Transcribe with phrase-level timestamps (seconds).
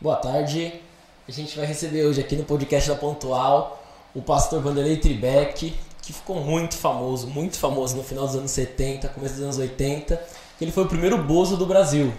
[0.00, 0.72] Boa tarde.
[1.26, 3.82] A gente vai receber hoje aqui no podcast da Pontual
[4.14, 9.08] o pastor Vanderlei Tribeck, que ficou muito famoso, muito famoso no final dos anos 70,
[9.08, 10.22] começo dos anos 80.
[10.60, 12.14] Ele foi o primeiro bozo do Brasil.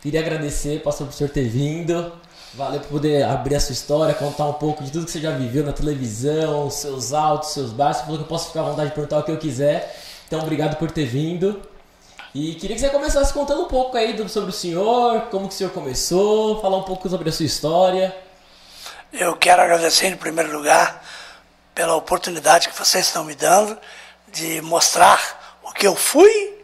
[0.00, 2.10] Queria agradecer, pastor, por senhor ter vindo.
[2.54, 5.32] Valeu por poder abrir a sua história, contar um pouco de tudo que você já
[5.32, 8.00] viveu na televisão, seus altos, seus baixos.
[8.04, 9.94] Falou que eu posso ficar à vontade de perguntar o que eu quiser.
[10.26, 11.60] Então, obrigado por ter vindo.
[12.32, 15.56] E queria que você começasse contando um pouco aí sobre o senhor, como que o
[15.56, 18.16] senhor começou, falar um pouco sobre a sua história.
[19.12, 21.04] Eu quero agradecer em primeiro lugar
[21.74, 23.76] pela oportunidade que vocês estão me dando
[24.28, 26.56] de mostrar o que eu fui,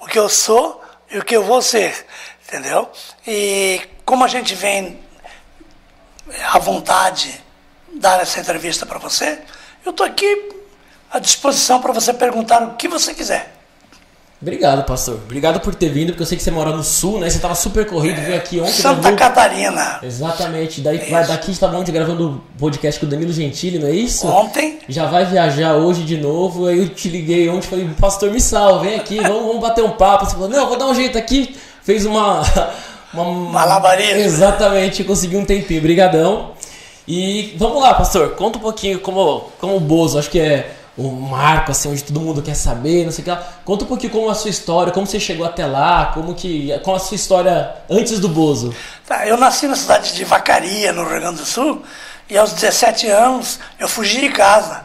[0.00, 2.04] o que eu sou e o que eu vou ser,
[2.48, 2.90] entendeu?
[3.24, 5.00] E como a gente vem
[6.52, 7.40] à vontade
[7.94, 9.40] dar essa entrevista para você,
[9.84, 10.50] eu estou aqui
[11.12, 13.61] à disposição para você perguntar o que você quiser.
[14.42, 15.20] Obrigado, pastor.
[15.24, 17.30] Obrigado por ter vindo, porque eu sei que você mora no sul, né?
[17.30, 18.72] Você estava super corrido, veio aqui ontem.
[18.72, 19.16] Santa gravou...
[19.16, 20.00] Catarina.
[20.02, 20.80] Exatamente.
[20.80, 24.26] Daí vai daqui estava ontem gravando o podcast com o Danilo Gentili, não é isso?
[24.26, 24.80] Ontem.
[24.88, 26.66] Já vai viajar hoje de novo.
[26.66, 29.84] Aí eu te liguei ontem e falei, pastor, me salve, vem aqui, vamos, vamos bater
[29.84, 30.24] um papo.
[30.24, 31.56] Você falou, não, vou dar um jeito aqui.
[31.82, 32.42] Fez uma.
[33.12, 34.20] Uma malabarismo.
[34.20, 35.82] Exatamente, consegui um tempinho.
[35.82, 36.52] Brigadão.
[37.06, 38.30] E vamos lá, pastor.
[38.30, 42.20] Conta um pouquinho como, como o Bozo, acho que é o marco, assim, onde todo
[42.20, 43.48] mundo quer saber, não sei o que lá.
[43.64, 46.78] Conta um pouquinho como a sua história, como você chegou até lá, como que.
[46.84, 48.74] Como a sua história antes do Bozo.
[49.06, 51.82] Tá, eu nasci na cidade de Vacaria, no Rio Grande do Sul,
[52.28, 54.84] e aos 17 anos eu fugi de casa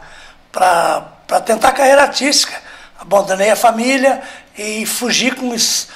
[0.52, 2.56] para tentar carreira artística.
[3.00, 4.22] Abandonei a família
[4.58, 5.88] e fugi com os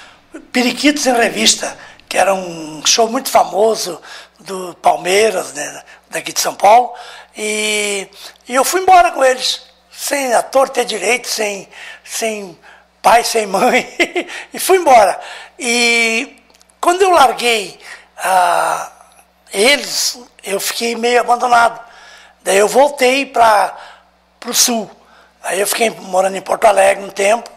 [0.52, 1.76] Periquitos em Revista,
[2.08, 4.00] que era um show muito famoso
[4.40, 6.94] do Palmeiras, né, daqui de São Paulo,
[7.38, 8.08] e,
[8.48, 9.71] e eu fui embora com eles
[10.12, 11.70] sem ator ter direito, sem,
[12.04, 12.60] sem
[13.02, 13.88] pai, sem mãe,
[14.54, 15.18] e fui embora.
[15.58, 16.36] E
[16.82, 17.80] quando eu larguei
[18.18, 18.92] ah,
[19.54, 21.80] eles, eu fiquei meio abandonado.
[22.44, 23.78] Daí eu voltei para
[24.46, 24.92] o sul.
[25.42, 27.50] Aí eu fiquei morando em Porto Alegre um tempo,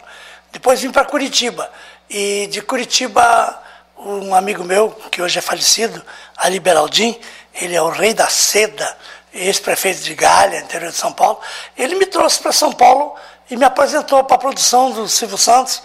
[0.53, 1.69] depois vim para Curitiba.
[2.09, 3.61] E de Curitiba,
[3.97, 6.01] um amigo meu, que hoje é falecido,
[6.37, 7.19] Ali Beraldim,
[7.53, 8.97] ele é o rei da seda,
[9.35, 11.39] ex-prefeito de Galha, interior de São Paulo,
[11.77, 13.15] ele me trouxe para São Paulo
[13.49, 15.83] e me apresentou para a produção do Silvio Santos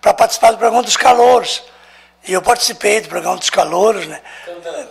[0.00, 1.62] para participar do programa dos Calouros.
[2.26, 4.20] E eu participei do programa dos Calouros, né?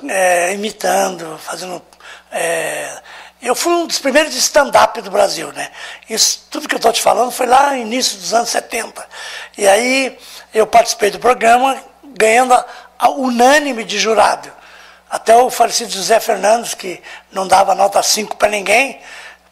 [0.10, 1.82] É, imitando, fazendo.
[2.30, 3.02] É,
[3.42, 5.72] eu fui um dos primeiros de stand-up do Brasil, né?
[6.10, 9.08] Isso, tudo que eu estou te falando foi lá no início dos anos 70.
[9.58, 10.20] E aí
[10.54, 12.66] eu participei do programa, ganhando a,
[13.00, 14.52] a unânime de jurado.
[15.12, 18.98] Até o falecido José Fernandes, que não dava nota 5 para ninguém,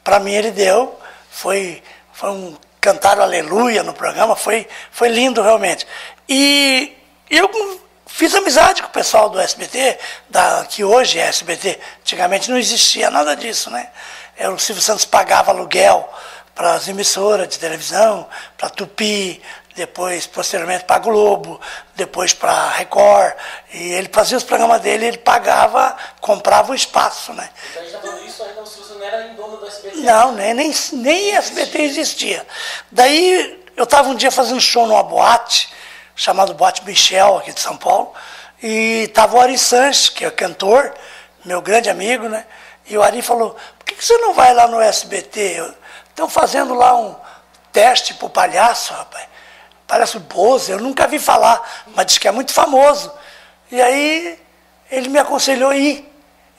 [0.01, 0.97] para mim ele deu.
[1.29, 1.83] Foi,
[2.13, 5.85] foi um cantar aleluia no programa, foi, foi lindo realmente.
[6.29, 6.95] E
[7.29, 7.49] eu
[8.05, 9.99] fiz amizade com o pessoal do SBT,
[10.29, 11.77] da, que hoje é SBT.
[11.99, 13.89] Antigamente não existia nada disso, né?
[14.37, 16.09] É, o Silvio Santos pagava aluguel
[16.55, 18.27] para as emissoras de televisão,
[18.57, 19.41] para Tupi,
[19.79, 21.59] depois, posteriormente, para a Globo,
[21.95, 23.33] depois para a Record.
[23.73, 27.49] E ele fazia os programas dele, ele pagava, comprava o espaço, né?
[27.69, 28.61] Então a gente falando isso ainda
[28.95, 29.97] não era dono do SBT?
[30.01, 32.45] Não, nem, nem, nem SBT existia.
[32.91, 35.73] Daí, eu estava um dia fazendo show numa boate,
[36.13, 38.13] chamado Boate Michel, aqui de São Paulo,
[38.61, 40.93] e estava o Ari Sanches, que é cantor,
[41.45, 42.45] meu grande amigo, né?
[42.85, 45.73] E o Ari falou, por que, que você não vai lá no SBT?
[46.09, 47.15] Estão fazendo lá um
[47.71, 49.38] teste para o palhaço, rapaz.
[49.89, 51.59] Palhaço Bozo, eu nunca vi falar,
[51.95, 53.11] mas diz que é muito famoso.
[53.71, 54.39] E aí
[54.91, 56.07] ele me aconselhou a ir.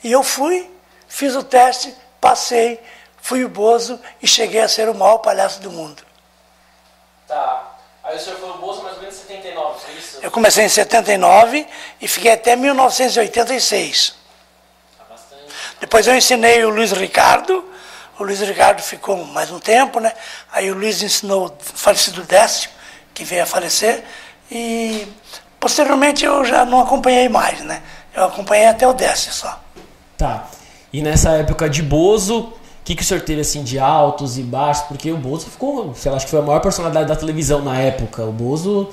[0.03, 0.69] E eu fui,
[1.07, 2.83] fiz o teste, passei,
[3.23, 6.03] fui o Bozo e cheguei a ser o maior palhaço do mundo.
[7.29, 7.69] Tá.
[8.03, 10.19] Aí o senhor foi o Bozo mais ou menos em 79, foi isso?
[10.21, 11.69] Eu comecei em 79
[12.01, 14.17] e fiquei até 1986.
[14.99, 15.45] Tá bastante.
[15.79, 17.65] Depois eu ensinei o Luiz Ricardo,
[18.19, 20.13] o Luiz Ricardo ficou mais um tempo, né?
[20.51, 22.80] Aí o Luiz ensinou o falecido Décio,
[23.15, 24.03] que veio a falecer,
[24.51, 25.07] e
[25.59, 27.83] posteriormente eu já não acompanhei mais, né?
[28.15, 29.61] Eu acompanhei até o Décio só.
[30.17, 30.49] Tá.
[30.93, 32.53] E nessa época de Bozo, o
[32.85, 34.85] que, que o senhor teve assim de altos e baixos?
[34.89, 37.79] Porque o Bozo ficou, sei lá, acho que foi a maior personalidade da televisão na
[37.79, 38.25] época.
[38.25, 38.89] O Bozo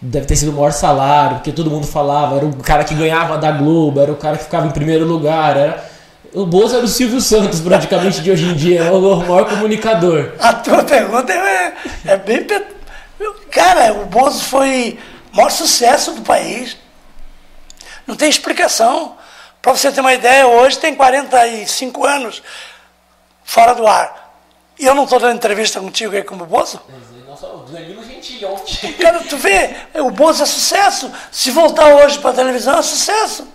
[0.00, 3.38] deve ter sido o maior salário, porque todo mundo falava, era o cara que ganhava
[3.38, 5.88] da Globo, era o cara que ficava em primeiro lugar, era
[6.34, 10.32] o Bozo era o Silvio Santos, praticamente, de hoje em dia, é o maior comunicador.
[10.38, 11.74] A tua pergunta é,
[12.04, 12.44] é bem
[13.50, 14.98] Cara, o Bozo foi
[15.32, 16.76] o maior sucesso do país.
[18.06, 19.16] Não tem explicação.
[19.60, 22.42] Para você ter uma ideia, hoje tem 45 anos
[23.44, 24.28] fora do ar.
[24.78, 26.80] E eu não estou dando entrevista contigo aí como Bozo?
[27.72, 28.92] Danilo Gentili ontem.
[29.00, 31.12] Cara, tu vê, o Bozo é sucesso.
[31.30, 33.46] Se voltar hoje para a televisão, é sucesso.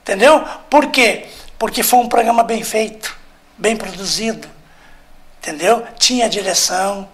[0.00, 0.44] Entendeu?
[0.70, 1.26] Por quê?
[1.58, 3.16] Porque foi um programa bem feito,
[3.56, 4.48] bem produzido.
[5.40, 5.86] Entendeu?
[5.98, 7.08] Tinha direção,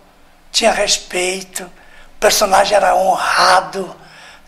[0.53, 1.71] tinha respeito,
[2.21, 3.97] personagem era honrado,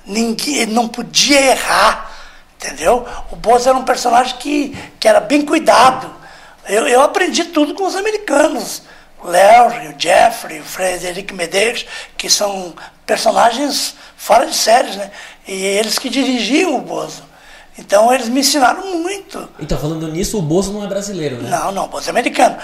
[0.05, 2.11] ninguém não podia errar.
[2.57, 3.05] Entendeu?
[3.33, 6.09] O Bozo era um personagem que, que era bem cuidado.
[6.69, 8.83] Eu, eu aprendi tudo com os americanos.
[9.21, 11.87] O Larry, o Jeffrey, o Frederic Medeiros,
[12.17, 12.73] que são
[13.05, 15.11] personagens fora de séries, né?
[15.47, 17.25] E eles que dirigiam o Bozo.
[17.77, 19.49] Então eles me ensinaram muito.
[19.59, 21.51] Então, falando nisso, o Bozo não é brasileiro, né?
[21.51, 22.57] Não, não, o Bozo é americano.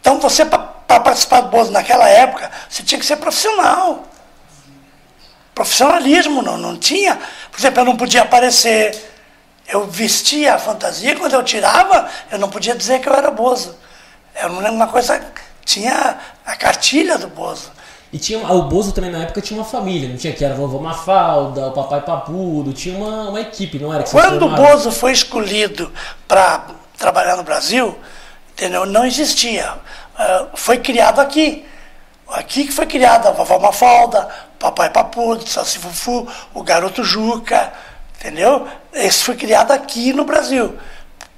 [0.00, 0.58] Então você, para
[1.00, 4.04] participar do Bozo naquela época, você tinha que ser profissional.
[5.56, 7.18] Profissionalismo, não, não tinha.
[7.50, 8.94] Por exemplo, eu não podia aparecer.
[9.66, 13.74] Eu vestia a fantasia, quando eu tirava, eu não podia dizer que eu era Bozo.
[14.34, 15.18] Era uma coisa.
[15.64, 17.72] Tinha a cartilha do Bozo.
[18.12, 20.56] E tinha, o Bozo também na época tinha uma família, não tinha que era a
[20.56, 24.04] vovó Mafalda, o papai Papudo, tinha uma, uma equipe, não era?
[24.04, 25.90] Que Quando o Bozo foi escolhido
[26.28, 26.66] para
[26.98, 27.98] trabalhar no Brasil,
[28.52, 28.84] entendeu?
[28.84, 29.72] não existia.
[29.72, 31.64] Uh, foi criado aqui.
[32.28, 37.72] Aqui que foi criada a vovó Mafalda, papai Papudo, o Saci Fufu, o garoto Juca,
[38.18, 38.66] entendeu?
[38.92, 40.76] Esse foi criado aqui no Brasil,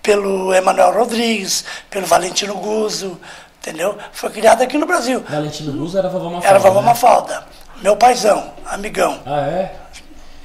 [0.02, 3.18] pelo Emanuel Rodrigues, pelo Valentino Guzzo,
[3.60, 3.96] entendeu?
[4.12, 5.22] Foi criado aqui no Brasil.
[5.28, 6.48] Valentino Guzzo era vovó Mafalda.
[6.48, 6.86] Era vovó né?
[6.86, 7.44] Mafalda.
[7.82, 9.20] Meu paizão, amigão.
[9.24, 9.74] Ah, é?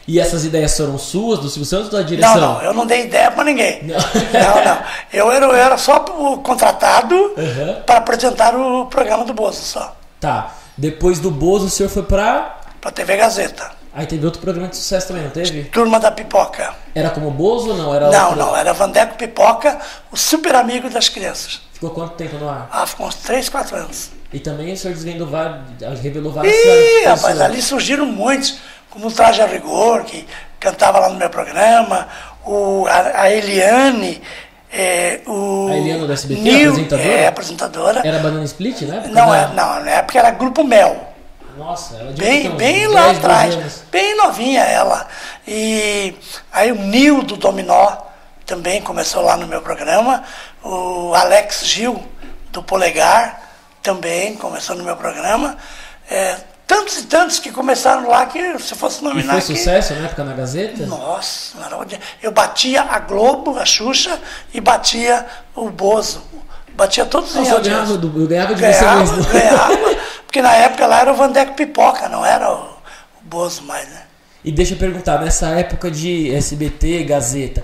[0.05, 2.35] E essas ideias foram suas, do Silvio Santos, ou da direção?
[2.35, 3.83] Não, não, eu não dei ideia para ninguém.
[3.83, 3.95] Não.
[3.95, 4.83] não, não.
[5.13, 7.81] Eu era, eu era só contratado uhum.
[7.85, 9.95] para apresentar o programa do Bozo só.
[10.19, 10.51] Tá.
[10.77, 12.62] Depois do Bozo, o senhor foi para?
[12.83, 13.71] Para TV Gazeta.
[13.93, 15.63] Aí teve outro programa de sucesso também, não teve?
[15.65, 16.75] Turma da Pipoca.
[16.93, 17.95] Era como Bozo ou não?
[17.95, 18.39] Era não, outro...
[18.39, 19.79] não, era Vandeco Pipoca,
[20.11, 21.61] o super amigo das crianças.
[21.71, 22.67] Ficou quanto tempo no ar?
[22.69, 24.11] Ah, ficou uns 3, 4 anos.
[24.33, 25.61] E também o senhor desvendou vários,
[26.01, 28.57] revelou várias Ih, rapaz, ali surgiram muitos,
[28.89, 30.27] como o Traje a Rigor, que
[30.59, 32.09] cantava lá no meu programa,
[32.45, 34.21] o, a, a Eliane,
[34.69, 37.09] é, o a Eliane do SBT, Nil, apresentadora?
[37.09, 38.01] É, apresentadora.
[38.03, 39.09] Era Banana Split, né?
[39.09, 41.12] Não, é, não, na época era Grupo Mel.
[41.57, 45.07] Nossa, ela bem, bem lá atrás, bem novinha ela.
[45.47, 46.15] E
[46.51, 47.97] aí o Nil do Dominó
[48.45, 50.23] também começou lá no meu programa.
[50.63, 52.01] O Alex Gil
[52.51, 53.41] do Polegar
[53.81, 55.57] também começou no meu programa.
[56.09, 59.37] É, tantos e tantos que começaram lá que se fosse nominar.
[59.37, 60.85] E foi sucesso na época na Gazeta?
[60.85, 61.57] Nossa,
[62.21, 64.19] eu batia a Globo, a Xuxa
[64.53, 65.25] e batia
[65.55, 66.23] o Bozo.
[66.75, 67.61] Batia todos os dias.
[67.61, 69.31] Ganhava, eu ganhava de ganhava, você mesmo.
[69.31, 69.73] Ganhava,
[70.33, 74.01] porque na época lá era o Vandeco Pipoca, não era o, o Bozo mais, né?
[74.43, 77.63] E deixa eu perguntar, nessa época de SBT, Gazeta,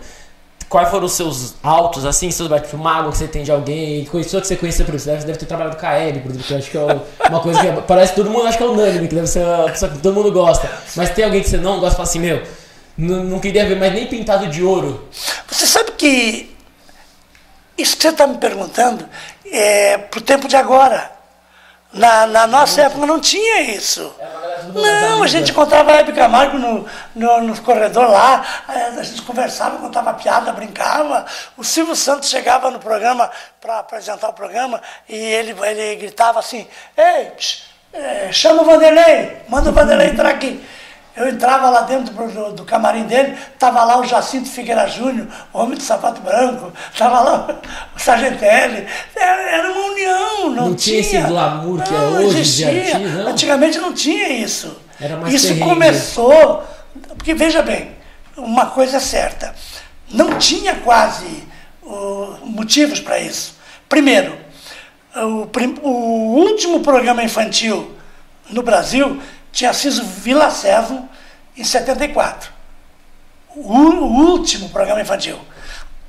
[0.69, 4.39] quais foram os seus altos, assim, seus tipo, mágoa que você tem de alguém, pessoa
[4.39, 6.57] que você conheceu por isso, deve, deve ter trabalhado com a Ellie, por exemplo, eu
[6.60, 9.16] acho que é uma coisa que parece que todo mundo acha que é unânime, que
[9.16, 10.69] deve ser uma pessoa que todo mundo gosta.
[10.95, 12.44] Mas tem alguém que você não gosta e fala assim, meu,
[12.95, 15.10] não, não queria ver mais nem pintado de ouro.
[15.48, 16.56] Você sabe que
[17.75, 19.10] isso que você está me perguntando
[19.51, 21.18] é pro tempo de agora.
[21.91, 24.13] Na, na nossa época não tinha isso.
[24.75, 29.77] Não, a gente encontrava a Hebe Camargo no, no, no, corredor lá, a gente conversava,
[29.77, 31.25] contava piada, brincava.
[31.57, 36.68] O Silvio Santos chegava no programa para apresentar o programa e ele, ele gritava assim,
[36.95, 37.31] ei,
[37.92, 40.64] é, chama o Vanderlei, manda o Vanderlei entrar aqui.
[41.19, 45.59] Eu entrava lá dentro do, do camarim dele, estava lá o Jacinto Figueira Júnior, o
[45.59, 47.59] homem de sapato branco, estava lá
[47.94, 48.88] o Sargentelli.
[49.14, 51.04] Era, era uma união, não, não tinha.
[51.04, 52.99] tinha esse glamour que é não, é hoje existia.
[52.99, 53.28] não?
[53.31, 54.80] Antigamente não tinha isso.
[55.28, 55.68] Isso terrível.
[55.68, 56.64] começou,
[57.18, 57.92] porque veja bem,
[58.38, 59.54] uma coisa é certa,
[60.09, 61.44] não tinha quase
[61.83, 63.57] uh, motivos para isso.
[63.90, 64.38] Primeiro,
[65.18, 65.49] o,
[65.83, 65.90] o
[66.38, 67.94] último programa infantil
[68.49, 71.09] no Brasil tinha sido Vila Sésamo
[71.56, 72.51] em 74.
[73.56, 75.39] O, o último programa infantil.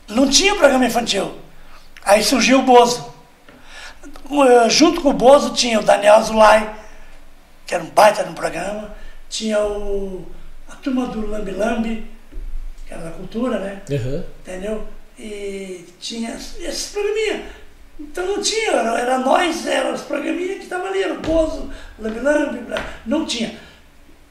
[0.09, 1.39] Não tinha programa infantil.
[2.05, 3.13] Aí surgiu o Bozo.
[4.69, 6.69] Junto com o Bozo tinha o Daniel Azulay,
[7.67, 8.95] que era um baita no programa,
[9.29, 10.27] tinha o,
[10.69, 12.11] a turma do Lambi Lambi,
[12.87, 13.83] que era da cultura, né?
[13.91, 14.25] Uhum.
[14.41, 14.89] Entendeu?
[15.19, 17.43] E tinha esses programinhas.
[18.01, 21.71] Então não tinha, era, era nós, eram os programinhas que estavam ali, era o Bozo,
[21.99, 22.61] Lambi Lambi,
[23.05, 23.61] não tinha.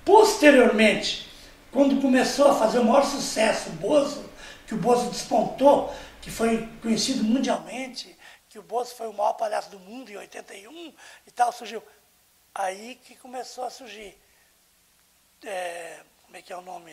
[0.03, 1.29] Posteriormente,
[1.71, 4.27] quando começou a fazer o maior sucesso o Bozo,
[4.65, 8.17] que o Bozo despontou, que foi conhecido mundialmente,
[8.49, 10.93] que o Bozo foi o maior palhaço do mundo em 81
[11.27, 11.83] e tal, surgiu.
[12.55, 14.17] Aí que começou a surgir.
[15.45, 16.91] É, como é que é o nome?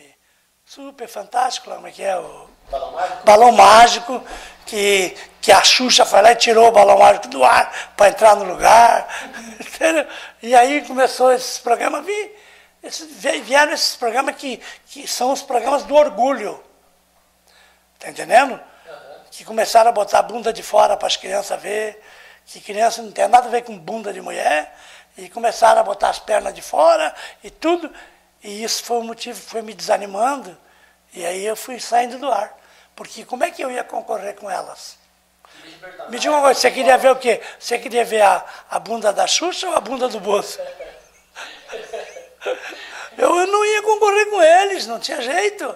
[0.67, 2.17] Super fantástico, como é que é?
[2.17, 3.25] O balão mágico.
[3.25, 4.23] Balão mágico,
[4.65, 8.35] que, que a Xuxa foi lá e tirou o balão mágico do ar para entrar
[8.35, 9.07] no lugar.
[9.61, 10.05] Entendeu?
[10.43, 12.37] E aí começou esse programa a vir.
[12.83, 13.09] Esses,
[13.43, 16.61] vieram esses programas que, que são os programas do orgulho.
[17.97, 18.59] Tá entendendo?
[19.31, 22.03] Que começaram a botar a bunda de fora para as crianças ver,
[22.45, 24.75] que criança não tem nada a ver com bunda de mulher,
[25.17, 27.89] e começaram a botar as pernas de fora e tudo.
[28.43, 30.57] E isso foi o motivo, foi me desanimando,
[31.13, 32.55] e aí eu fui saindo do ar.
[32.95, 34.97] Porque como é que eu ia concorrer com elas?
[36.09, 37.41] Me diga uma coisa, você queria ver o quê?
[37.59, 40.59] Você queria ver a, a bunda da Xuxa ou a bunda do Bolso?
[43.17, 45.75] Eu, eu não ia concorrer com eles, não tinha jeito.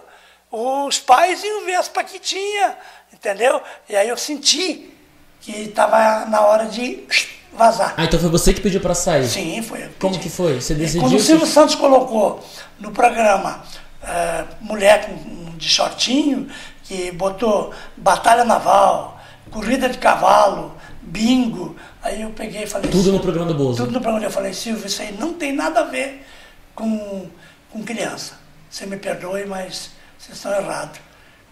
[0.52, 2.76] Os pais iam ver as paquitinhas,
[3.12, 3.60] entendeu?
[3.90, 4.96] E aí eu senti
[5.40, 7.08] que estava na hora de
[7.54, 7.94] vazar.
[7.98, 9.28] Ah, então foi você que pediu para sair?
[9.28, 9.90] Sim, foi.
[10.00, 10.62] Como que foi?
[10.62, 11.02] Você decidiu?
[11.02, 11.52] Quando o Silvio que...
[11.52, 12.44] Santos colocou
[12.80, 13.64] no programa
[14.04, 15.10] uh, mulher
[15.56, 16.50] de shortinho,
[16.84, 19.20] que botou batalha naval,
[19.52, 22.90] corrida de cavalo, bingo, aí eu peguei e falei...
[22.90, 23.84] Tudo no programa do Bozo?
[23.84, 24.26] Tudo no programa.
[24.26, 26.26] Eu falei, Silvio, isso aí não tem nada a ver
[26.74, 27.28] com,
[27.72, 28.40] com criança.
[28.70, 31.00] Você me perdoe, mas vocês estão errados.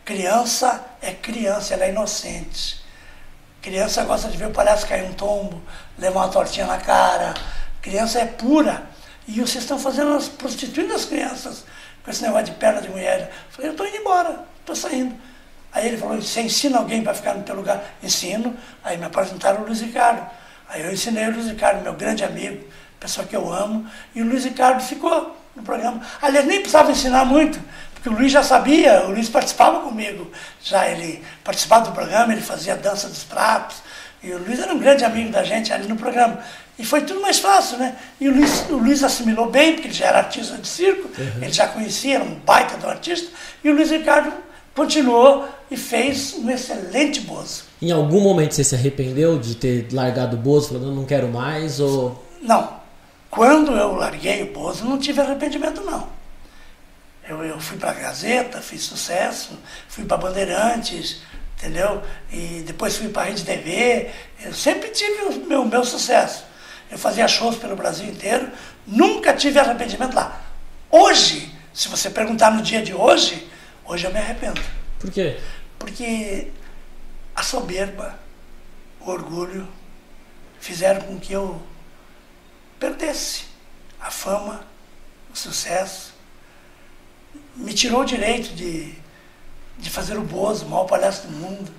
[0.06, 2.79] Criança é criança, ela é inocente.
[3.62, 5.62] Criança gosta de ver o palhaço cair um tombo,
[5.98, 7.34] levar uma tortinha na cara.
[7.82, 8.84] Criança é pura.
[9.28, 11.64] E vocês estão fazendo, prostituindo as crianças
[12.04, 13.32] com esse negócio de perna de mulher.
[13.48, 15.16] Eu falei, eu estou indo embora, estou saindo.
[15.72, 17.84] Aí ele falou, você ensina alguém para ficar no teu lugar?
[18.02, 18.56] Ensino.
[18.84, 20.28] Aí me apresentaram o Luiz Ricardo.
[20.68, 22.66] Aí eu ensinei o Luiz Ricardo, meu grande amigo,
[23.00, 26.02] pessoa que eu amo, e o Luiz Ricardo ficou no programa.
[26.22, 27.60] Aliás, nem precisava ensinar muito,
[28.00, 30.32] porque o Luiz já sabia, o Luiz participava comigo,
[30.64, 33.78] já ele participava do programa, ele fazia dança dos pratos,
[34.24, 36.40] e o Luiz era um grande amigo da gente ali no programa.
[36.78, 37.96] E foi tudo mais fácil, né?
[38.22, 41.44] E o Luiz, o Luiz assimilou bem, porque ele já era artista de circo, uhum.
[41.44, 43.30] ele já conhecia, era um baita do artista,
[43.62, 44.32] e o Luiz Ricardo
[44.74, 47.64] continuou e fez um excelente Bozo.
[47.82, 51.82] Em algum momento você se arrependeu de ter largado o Bozo, falando não quero mais,
[51.82, 52.26] ou...
[52.42, 52.80] Não,
[53.30, 56.19] quando eu larguei o Bozo, não tive arrependimento, não.
[57.30, 59.52] Eu, eu fui para a Gazeta, fiz sucesso,
[59.88, 61.22] fui para Bandeirantes,
[61.56, 62.02] entendeu?
[62.32, 64.10] E depois fui para a Rede TV.
[64.44, 66.44] Eu sempre tive o meu, meu sucesso.
[66.90, 68.50] Eu fazia shows pelo Brasil inteiro,
[68.88, 70.42] nunca tive arrependimento lá.
[70.90, 73.48] Hoje, se você perguntar no dia de hoje,
[73.86, 74.60] hoje eu me arrependo.
[74.98, 75.40] Por quê?
[75.78, 76.48] Porque
[77.36, 78.18] a soberba,
[79.00, 79.68] o orgulho,
[80.60, 81.62] fizeram com que eu
[82.80, 83.44] perdesse
[84.02, 84.66] a fama,
[85.32, 86.18] o sucesso.
[87.60, 88.94] Me tirou o direito de,
[89.78, 91.72] de fazer o Bozo, o maior palhaço do mundo,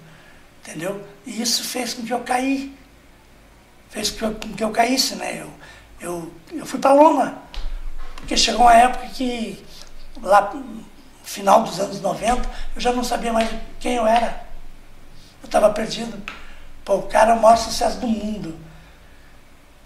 [0.61, 1.05] entendeu?
[1.27, 2.77] E isso fez com que eu caí.
[3.89, 5.41] Fez com que eu, com que eu caísse, né?
[5.41, 5.53] Eu,
[6.01, 7.43] eu, eu fui para loma.
[8.17, 9.65] Porque chegou uma época que,
[10.23, 10.53] lá
[11.25, 13.49] final dos anos 90, eu já não sabia mais
[13.81, 14.47] quem eu era.
[15.43, 16.23] Eu estava perdido.
[16.85, 18.71] Pô, o cara é o maior sucesso do mundo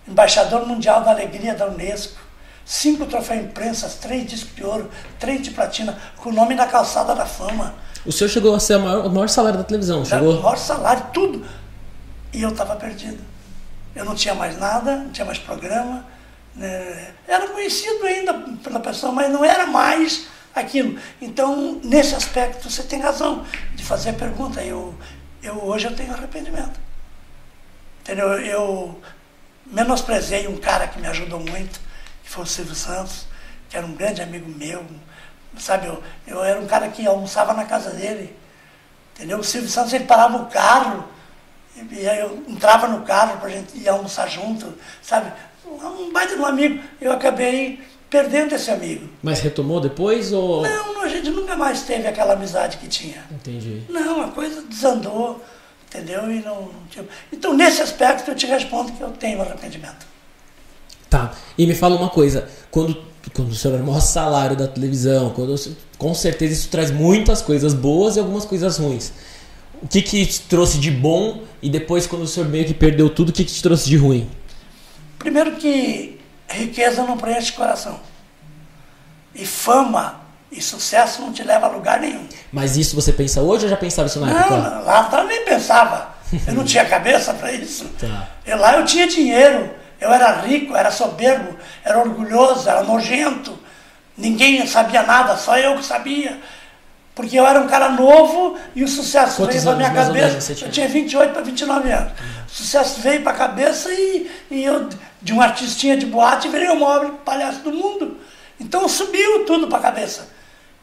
[0.06, 2.20] embaixador mundial da alegria da Unesco,
[2.64, 7.14] cinco troféus imprensas, três discos de ouro, três de platina, com o nome na calçada
[7.14, 7.74] da fama.
[8.06, 10.38] O senhor chegou a ser maior, o maior salário da televisão, chegou?
[10.38, 11.44] O maior salário, tudo.
[12.32, 13.18] E eu estava perdido.
[13.94, 16.04] Eu não tinha mais nada, não tinha mais programa.
[16.54, 17.12] Né?
[17.26, 20.98] Era conhecido ainda pela pessoa, mas não era mais aquilo.
[21.20, 23.44] Então, nesse aspecto, você tem razão
[23.74, 24.62] de fazer a pergunta.
[24.62, 24.94] Eu,
[25.42, 26.78] eu hoje eu tenho arrependimento.
[28.00, 28.32] Entendeu?
[28.40, 29.00] Eu
[29.66, 31.80] menosprezei um cara que me ajudou muito,
[32.24, 33.26] que foi o Silvio Santos,
[33.68, 34.84] que era um grande amigo meu.
[35.58, 38.34] Sabe, eu, eu era um cara que almoçava na casa dele.
[39.14, 39.38] Entendeu?
[39.38, 41.04] O Silvio Santos ele parava o carro,
[41.90, 45.32] e aí eu entrava no carro para a gente ir almoçar junto, sabe?
[45.64, 46.82] Um baita de um amigo.
[47.00, 49.08] Eu acabei perdendo esse amigo.
[49.22, 50.62] Mas retomou depois ou.
[50.62, 53.24] Não, a gente nunca mais teve aquela amizade que tinha.
[53.30, 53.84] Entendi.
[53.88, 55.40] Não, a coisa desandou
[55.94, 56.30] entendeu?
[56.30, 60.06] E não, tipo, então, nesse aspecto, eu te respondo que eu tenho arrependimento.
[61.08, 61.32] Tá.
[61.56, 62.96] E me fala uma coisa, quando,
[63.34, 65.54] quando o senhor o maior salário da televisão, quando,
[65.98, 69.12] com certeza isso traz muitas coisas boas e algumas coisas ruins.
[69.82, 73.10] O que que te trouxe de bom e depois, quando o senhor meio que perdeu
[73.10, 74.28] tudo, o que que te trouxe de ruim?
[75.18, 76.18] Primeiro que
[76.48, 78.00] riqueza não preenche o coração.
[79.34, 80.20] E fama
[80.50, 82.26] e sucesso não te leva a lugar nenhum.
[82.52, 84.56] Mas isso você pensa hoje ou já pensava isso na não, época?
[84.56, 86.14] Não, lá atrás nem pensava.
[86.46, 87.86] Eu não tinha cabeça para isso.
[87.98, 88.28] Tá.
[88.46, 89.70] Eu, lá eu tinha dinheiro,
[90.00, 93.58] eu era rico, era soberbo, era orgulhoso, era nojento.
[94.16, 96.40] Ninguém sabia nada, só eu que sabia.
[97.14, 100.54] Porque eu era um cara novo e o sucesso Quantos veio para minha cabeça.
[100.54, 100.68] Tinha?
[100.68, 102.12] Eu tinha 28 para 29 anos.
[102.46, 104.88] O sucesso veio para a cabeça e, e eu,
[105.22, 108.18] de um artistinha de boate, virei o maior palhaço do mundo.
[108.58, 110.28] Então subiu tudo para a cabeça.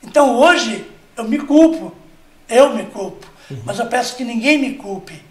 [0.02, 0.86] Então hoje
[1.18, 1.94] eu me culpo,
[2.48, 3.62] eu me culpo, uhum.
[3.66, 5.22] mas eu peço que ninguém me culpe,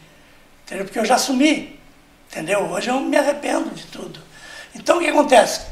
[0.64, 0.84] entendeu?
[0.84, 1.79] Porque eu já assumi,
[2.30, 2.60] entendeu?
[2.70, 4.20] Hoje eu me arrependo de tudo.
[4.74, 5.62] Então o que acontece?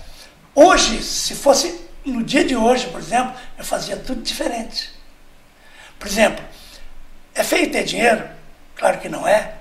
[0.55, 4.91] Hoje, se fosse no dia de hoje, por exemplo, eu fazia tudo diferente.
[5.99, 6.45] Por exemplo,
[7.35, 8.29] É feio ter dinheiro?
[8.75, 9.55] Claro que não é.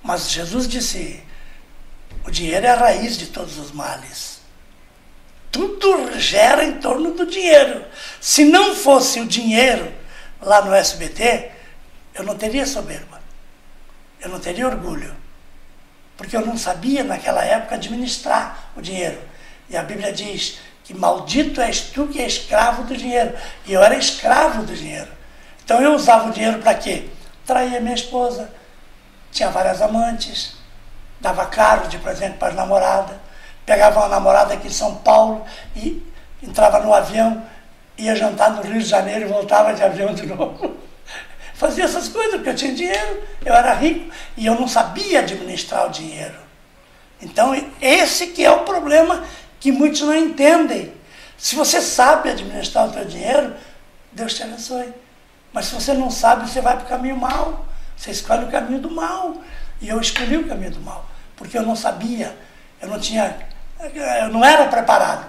[0.00, 1.20] Mas Jesus disse:
[2.24, 4.40] o dinheiro é a raiz de todos os males.
[5.50, 7.84] Tudo gera em torno do dinheiro.
[8.20, 9.92] Se não fosse o dinheiro
[10.40, 11.50] lá no SBT,
[12.14, 13.20] eu não teria soberba.
[14.20, 15.25] Eu não teria orgulho.
[16.16, 19.20] Porque eu não sabia naquela época administrar o dinheiro.
[19.68, 23.34] E a Bíblia diz que maldito és tu que é escravo do dinheiro.
[23.66, 25.10] E eu era escravo do dinheiro.
[25.64, 27.08] Então eu usava o dinheiro para quê?
[27.44, 28.50] Traía minha esposa,
[29.32, 30.54] tinha várias amantes,
[31.20, 33.16] dava caro de presente para as namoradas,
[33.64, 35.44] pegava uma namorada aqui em São Paulo
[35.74, 36.02] e
[36.40, 37.42] entrava no avião,
[37.98, 40.76] ia jantar no Rio de Janeiro e voltava de avião de novo.
[41.56, 45.86] Fazia essas coisas porque eu tinha dinheiro, eu era rico e eu não sabia administrar
[45.86, 46.36] o dinheiro.
[47.20, 49.24] Então, esse que é o problema
[49.58, 50.92] que muitos não entendem.
[51.38, 53.54] Se você sabe administrar o seu dinheiro,
[54.12, 54.92] Deus te abençoe.
[55.50, 57.64] Mas se você não sabe, você vai para o caminho mal.
[57.96, 59.36] Você escolhe o caminho do mal.
[59.80, 62.34] E eu escolhi o caminho do mal, porque eu não sabia,
[62.80, 63.36] eu não tinha,
[63.94, 65.26] eu não era preparado.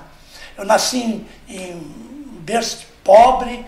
[0.57, 1.73] Eu nasci em, em
[2.41, 3.65] berço pobre,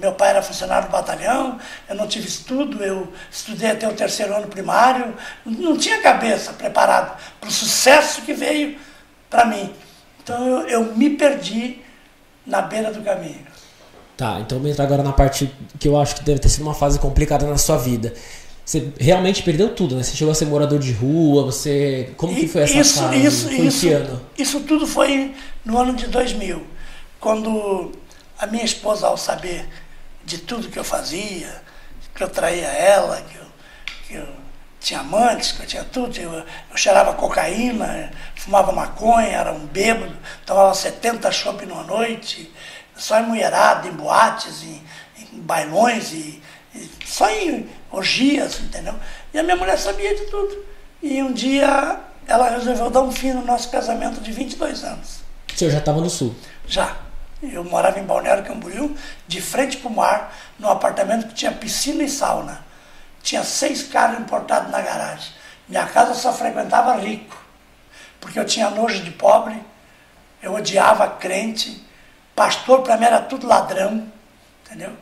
[0.00, 1.58] meu pai era funcionário do batalhão,
[1.88, 7.18] eu não tive estudo, eu estudei até o terceiro ano primário, não tinha cabeça preparado
[7.40, 8.76] para o sucesso que veio
[9.30, 9.72] para mim.
[10.22, 11.78] Então eu, eu me perdi
[12.46, 13.46] na beira do caminho.
[14.16, 16.74] Tá, então vamos entrar agora na parte que eu acho que deve ter sido uma
[16.74, 18.14] fase complicada na sua vida.
[18.64, 20.02] Você realmente perdeu tudo, né?
[20.02, 22.12] Você chegou a ser morador de rua, você.
[22.16, 23.24] Como que foi essa isso, fase?
[23.24, 24.20] Isso, foi isso, ano?
[24.36, 25.34] isso tudo foi
[25.64, 26.66] no ano de 2000,
[27.20, 27.92] quando
[28.38, 29.68] a minha esposa, ao saber
[30.24, 31.62] de tudo que eu fazia,
[32.14, 33.46] que eu traía ela, que eu,
[34.06, 34.28] que eu
[34.80, 40.16] tinha amantes, que eu tinha tudo, eu, eu cheirava cocaína, fumava maconha, era um bêbado,
[40.44, 42.52] tomava 70 chopp numa noite,
[42.96, 44.82] só em mulherada, em boates, em,
[45.18, 46.42] em bailões, e,
[46.74, 48.94] e, só em orgias, entendeu?
[49.32, 50.64] E a minha mulher sabia de tudo.
[51.02, 55.20] E um dia ela resolveu dar um fim no nosso casamento de 22 anos.
[55.54, 56.34] Você já estava no sul?
[56.66, 57.05] Já.
[57.42, 58.96] Eu morava em Balneário Camboriú,
[59.28, 62.64] de frente para o mar, num apartamento que tinha piscina e sauna.
[63.22, 65.32] Tinha seis carros importados na garagem.
[65.68, 67.36] Minha casa só frequentava rico,
[68.20, 69.60] porque eu tinha nojo de pobre,
[70.42, 71.84] eu odiava crente,
[72.34, 74.06] pastor para mim era tudo ladrão,
[74.64, 74.92] entendeu?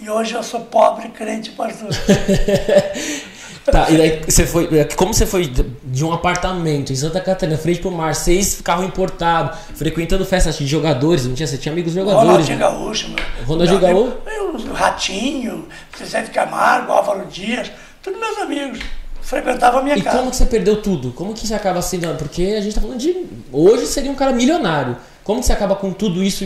[0.00, 1.88] E hoje eu sou pobre, crente e pastor.
[3.64, 4.68] Tá, e daí você foi.
[4.96, 5.52] Como você foi
[5.84, 10.66] de um apartamento em Santa Catarina, frente pro mar, seis carro importado, frequentando festas de
[10.66, 11.46] jogadores, não tinha?
[11.46, 12.26] Você tinha amigos jogadores?
[12.28, 12.64] Ronaldinho né?
[12.64, 13.46] Gaúcho, meu.
[13.46, 14.18] Ronaldinho meu Gaúcho?
[14.26, 17.70] amigo, eu, Ratinho, de Camargo, Álvaro Dias,
[18.02, 18.80] todos meus amigos.
[19.20, 20.18] Frequentavam a minha E casa.
[20.18, 21.12] como que você perdeu tudo?
[21.12, 22.12] Como que você acaba sendo.
[22.18, 23.26] Porque a gente tá falando de.
[23.52, 24.96] Hoje seria um cara milionário.
[25.22, 26.44] Como que você acaba com tudo isso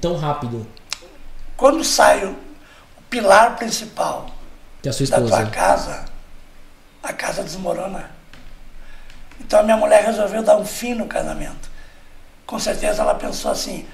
[0.00, 0.66] tão rápido?
[1.56, 2.36] Quando sai o,
[3.08, 4.26] pilar principal
[4.84, 6.04] é da tua casa,
[7.08, 8.10] a casa desmorona.
[9.40, 11.70] Então a minha mulher resolveu dar um fim no casamento.
[12.46, 13.88] Com certeza ela pensou assim: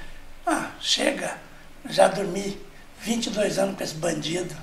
[0.44, 1.36] ah, chega,
[1.88, 2.60] já dormi
[3.00, 4.54] 22 anos com esse bandido,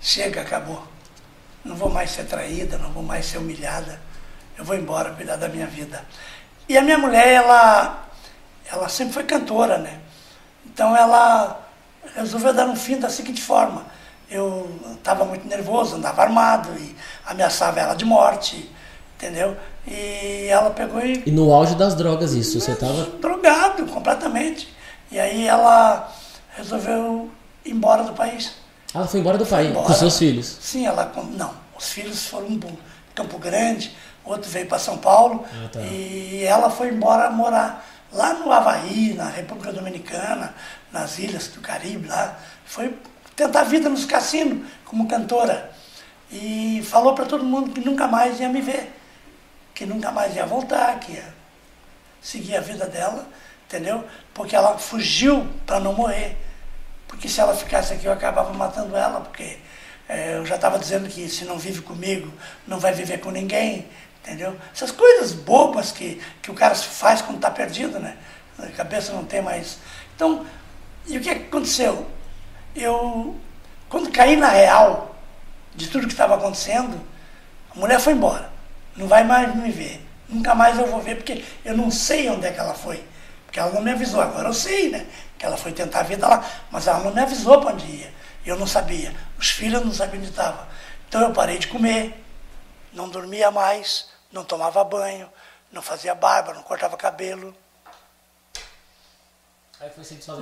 [0.00, 0.86] chega, acabou.
[1.64, 4.00] Não vou mais ser traída, não vou mais ser humilhada,
[4.56, 6.04] eu vou embora cuidar da minha vida.
[6.68, 8.08] E a minha mulher, ela,
[8.70, 10.00] ela sempre foi cantora, né?
[10.64, 11.68] Então ela
[12.14, 13.84] resolveu dar um fim da seguinte forma.
[14.30, 16.94] Eu estava muito nervoso, andava armado e
[17.26, 18.70] ameaçava ela de morte,
[19.16, 19.56] entendeu?
[19.86, 22.60] E ela pegou e E no auge das drogas, isso.
[22.60, 23.04] Você tava.
[23.20, 24.72] drogado completamente.
[25.10, 26.08] E aí ela
[26.56, 27.30] resolveu
[27.64, 28.52] ir embora do país.
[28.94, 29.86] Ela foi embora do país embora.
[29.86, 30.58] com seus filhos.
[30.60, 31.12] Sim, ela.
[31.32, 32.70] Não, os filhos foram para
[33.14, 35.44] Campo Grande, outro veio para São Paulo.
[35.52, 35.80] Ah, tá.
[35.80, 40.54] E ela foi embora morar lá no Havaí, na República Dominicana,
[40.92, 42.38] nas ilhas do Caribe lá.
[42.64, 42.96] Foi
[43.40, 45.72] tentar a vida nos cassinos como cantora.
[46.30, 48.92] E falou para todo mundo que nunca mais ia me ver.
[49.74, 51.24] Que nunca mais ia voltar, que ia
[52.20, 53.26] seguir a vida dela,
[53.66, 54.04] entendeu?
[54.34, 56.36] Porque ela fugiu para não morrer.
[57.08, 59.58] Porque se ela ficasse aqui, eu acabava matando ela, porque
[60.08, 62.30] eh, eu já estava dizendo que se não vive comigo,
[62.66, 63.88] não vai viver com ninguém,
[64.22, 64.56] entendeu?
[64.72, 68.16] Essas coisas bobas que, que o cara faz quando está perdido, né?
[68.58, 69.78] A cabeça não tem mais.
[70.14, 70.46] Então,
[71.06, 72.06] e o que aconteceu?
[72.74, 73.36] Eu,
[73.88, 75.14] quando caí na real
[75.74, 77.00] de tudo que estava acontecendo,
[77.74, 78.50] a mulher foi embora.
[78.96, 80.06] Não vai mais me ver.
[80.28, 83.04] Nunca mais eu vou ver, porque eu não sei onde é que ela foi.
[83.46, 84.20] Porque ela não me avisou.
[84.20, 85.06] Agora eu sei, né?
[85.38, 86.44] Que ela foi tentar a vida lá.
[86.70, 88.12] Mas ela não me avisou para onde ia.
[88.44, 89.12] Eu não sabia.
[89.38, 90.68] Os filhos não sabiam onde estava.
[91.08, 92.24] Então eu parei de comer,
[92.92, 95.28] não dormia mais, não tomava banho,
[95.72, 97.52] não fazia barba, não cortava cabelo.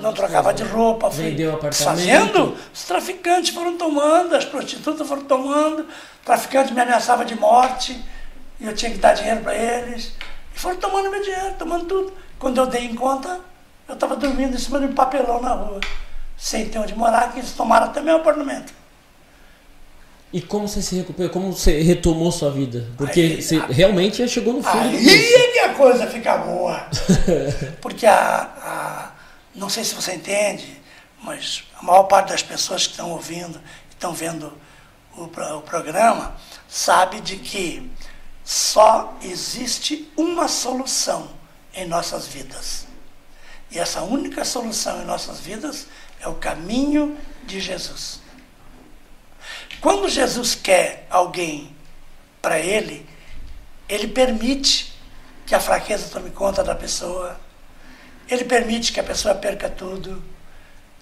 [0.01, 1.85] Não trocava de roupa, fui Vendeu apartamento.
[1.85, 2.57] fazendo.
[2.75, 8.01] Os traficantes foram tomando, as prostitutas foram tomando, o traficante me ameaçava de morte,
[8.61, 10.13] e eu tinha que dar dinheiro para eles.
[10.55, 12.13] E foram tomando meu dinheiro, tomando tudo.
[12.39, 13.41] Quando eu dei em conta,
[13.89, 15.81] eu estava dormindo em cima de um papelão na rua,
[16.37, 18.73] sem ter onde morar, que eles tomaram até meu apartamento.
[20.31, 21.31] E como você se recuperou?
[21.31, 22.87] Como você retomou sua vida?
[22.99, 26.87] Porque Aí- você realmente chegou no do Aí é que a coisa fica boa.
[27.81, 28.15] Porque a,
[28.63, 29.08] a-
[29.59, 30.81] Não sei se você entende,
[31.21, 34.57] mas a maior parte das pessoas que estão ouvindo, que estão vendo
[35.17, 36.37] o, o programa,
[36.69, 37.91] sabe de que
[38.45, 41.29] só existe uma solução
[41.75, 42.87] em nossas vidas.
[43.71, 45.89] E essa única solução em nossas vidas
[46.21, 48.21] é o caminho de Jesus.
[49.81, 51.77] Quando Jesus quer alguém
[52.41, 53.05] para ele,
[53.89, 54.97] ele permite
[55.45, 57.39] que a fraqueza tome conta da pessoa.
[58.31, 60.23] Ele permite que a pessoa perca tudo.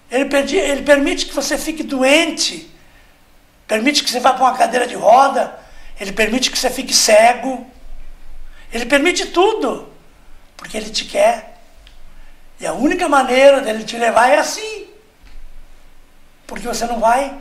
[0.09, 2.71] Ele, perdi- ele permite que você fique doente.
[3.67, 5.59] Permite que você vá para uma cadeira de roda.
[5.99, 7.69] Ele permite que você fique cego.
[8.71, 9.89] Ele permite tudo.
[10.55, 11.59] Porque ele te quer.
[12.59, 14.87] E a única maneira dele te levar é assim.
[16.47, 17.37] Porque você não vai.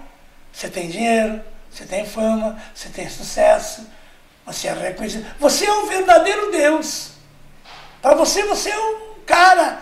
[0.52, 3.86] Você tem dinheiro, você tem fama, você tem sucesso,
[4.44, 5.26] você é reconhecido.
[5.38, 7.10] Você é um verdadeiro Deus.
[8.00, 9.80] Para você, você é um cara.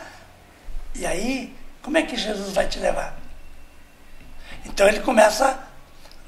[0.94, 3.16] E aí, como é que Jesus vai te levar?
[4.64, 5.58] Então ele começa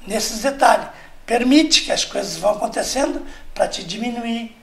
[0.05, 0.87] nesses detalhes.
[1.25, 4.55] Permite que as coisas vão acontecendo para te diminuir,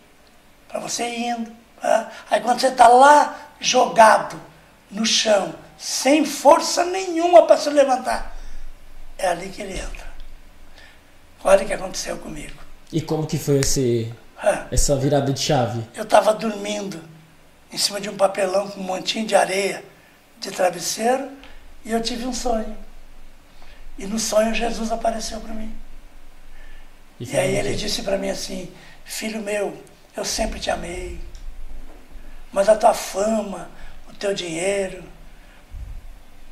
[0.68, 1.50] para você indo.
[1.80, 2.10] tá?
[2.30, 4.40] Aí quando você está lá jogado
[4.90, 8.34] no chão, sem força nenhuma para se levantar,
[9.18, 10.04] é ali que ele entra.
[11.42, 12.58] Olha o que aconteceu comigo.
[12.90, 15.84] E como que foi esse, Ah, essa virada de chave?
[15.94, 17.02] Eu estava dormindo
[17.74, 19.84] em cima de um papelão com um montinho de areia
[20.38, 21.28] de travesseiro
[21.84, 22.76] e eu tive um sonho.
[23.98, 25.74] E no sonho Jesus apareceu para mim.
[27.18, 28.72] E falou aí ele disse para mim assim:
[29.04, 29.76] Filho meu,
[30.16, 31.20] eu sempre te amei,
[32.52, 33.68] mas a tua fama,
[34.08, 35.02] o teu dinheiro,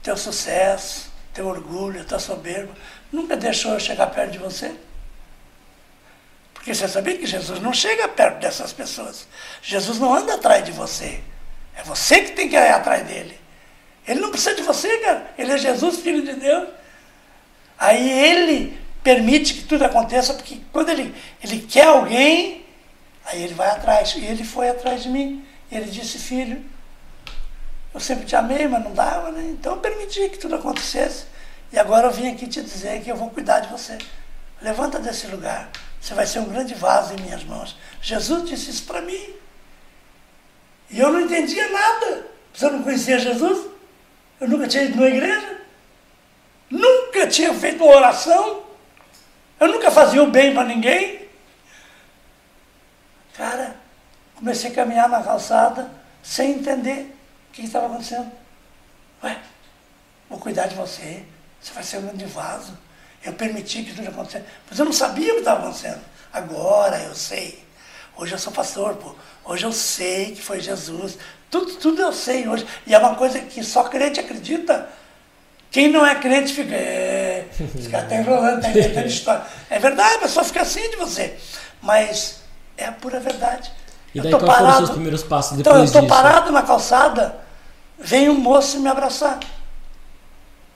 [0.03, 2.75] teu sucesso, teu orgulho, a tua soberba,
[3.13, 4.75] nunca deixou eu chegar perto de você.
[6.63, 9.27] Porque você sabia que Jesus não chega perto dessas pessoas.
[9.61, 11.21] Jesus não anda atrás de você.
[11.77, 13.37] É você que tem que ir atrás dele.
[14.07, 15.29] Ele não precisa de você, cara.
[15.37, 16.69] Ele é Jesus, Filho de Deus.
[17.77, 22.65] Aí ele permite que tudo aconteça, porque quando ele, ele quer alguém,
[23.25, 24.15] aí ele vai atrás.
[24.15, 25.45] E ele foi atrás de mim.
[25.69, 26.65] E ele disse, filho,
[27.93, 29.43] eu sempre te amei, mas não dava, né?
[29.51, 31.25] Então eu permiti que tudo acontecesse.
[31.73, 33.99] E agora eu vim aqui te dizer que eu vou cuidar de você.
[34.61, 35.69] Levanta desse lugar.
[36.03, 37.77] Você vai ser um grande vaso em minhas mãos.
[38.01, 39.35] Jesus disse isso para mim.
[40.91, 42.27] E eu não entendia nada.
[42.53, 43.71] Você não conhecia Jesus?
[44.41, 45.61] Eu nunca tinha ido numa igreja.
[46.69, 48.65] Nunca tinha feito uma oração.
[49.61, 51.29] Eu nunca fazia o bem para ninguém.
[53.35, 53.77] Cara,
[54.35, 55.89] comecei a caminhar na calçada
[56.21, 57.17] sem entender
[57.49, 58.31] o que estava acontecendo.
[59.23, 59.39] Ué,
[60.29, 61.25] vou cuidar de você.
[61.61, 62.77] Você vai ser um grande vaso.
[63.25, 64.45] Eu permiti que tudo acontecesse.
[64.69, 66.01] Mas eu não sabia o que estava acontecendo.
[66.33, 67.63] Agora eu sei.
[68.17, 69.15] Hoje eu sou pastor, pô.
[69.45, 71.19] Hoje eu sei que foi Jesus.
[71.51, 72.67] Tudo, tudo eu sei hoje.
[72.87, 74.89] E é uma coisa que só crente acredita.
[75.71, 76.75] Quem não é crente fica.
[76.75, 79.43] É, esse cara enrolando, está inventando história.
[79.71, 81.37] É verdade, a pessoa fica assim de você.
[81.81, 82.43] Mas
[82.77, 83.73] é a pura verdade.
[84.15, 86.63] E Eu daí quais foram os seus primeiros passos Então, eu depois estou parado na
[86.63, 87.41] calçada,
[87.99, 89.41] vem um moço me abraçar.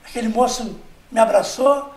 [0.05, 0.79] Aquele moço
[1.11, 1.93] me abraçou,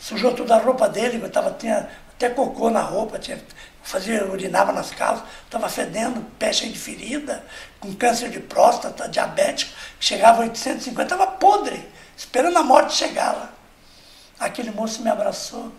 [0.00, 3.40] sujou toda a roupa dele, tava, tinha até cocô na roupa, tinha,
[3.82, 7.44] fazia, urinava nas calças, estava fedendo, cheio de ferida,
[7.78, 11.86] com câncer de próstata, diabético, que chegava a 850, estava podre,
[12.16, 13.52] esperando a morte chegar lá.
[14.38, 15.72] Aquele moço me abraçou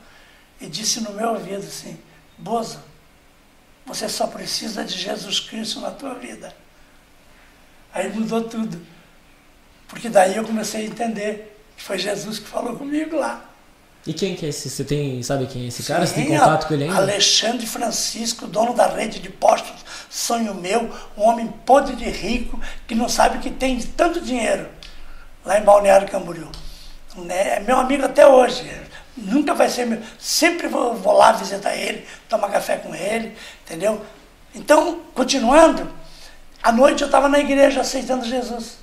[0.60, 2.00] e disse no meu ouvido assim,
[2.38, 2.80] Bozo,
[3.86, 6.56] você só precisa de Jesus Cristo na tua vida.
[7.94, 8.82] Aí mudou tudo.
[9.88, 13.51] Porque daí eu comecei a entender que foi Jesus que falou comigo lá.
[14.06, 14.70] E quem que é esse?
[14.70, 16.06] Você tem, sabe quem é esse cara?
[16.06, 16.98] Você tem Sim, contato com ele ainda?
[16.98, 22.94] Alexandre Francisco, dono da rede de postos Sonho Meu, um homem podre de rico que
[22.94, 24.68] não sabe que tem tanto dinheiro
[25.46, 26.50] lá em Balneário Camboriú.
[27.16, 27.58] Né?
[27.58, 28.70] É meu amigo até hoje.
[29.16, 30.02] Nunca vai ser meu.
[30.20, 34.06] Sempre vou, vou lá visitar ele, tomar café com ele, entendeu?
[34.54, 35.90] Então, continuando,
[36.62, 38.80] à noite eu estava na igreja aceitando Jesus.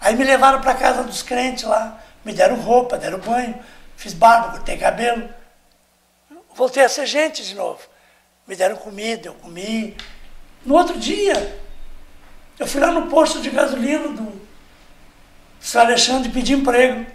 [0.00, 3.58] Aí me levaram para casa dos crentes lá, me deram roupa, deram banho,
[3.96, 5.26] fiz barba, cortei cabelo.
[6.54, 7.80] Voltei a ser gente de novo.
[8.46, 9.96] Me deram comida, eu comi.
[10.62, 11.58] No outro dia,
[12.58, 14.40] Eu fui lá no posto de gasolina do
[15.60, 17.06] senhor Alexandre pedir emprego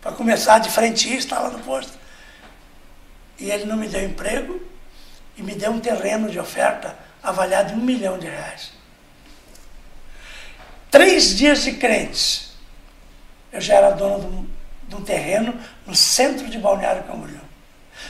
[0.00, 1.92] para começar de frentista lá no posto.
[3.38, 4.58] E ele não me deu emprego
[5.36, 8.72] e me deu um terreno de oferta avaliado em um milhão de reais.
[10.90, 12.45] Três dias de crentes.
[13.56, 14.46] Eu já era dono de um,
[14.88, 17.40] de um terreno no centro de Balneário Camboriú.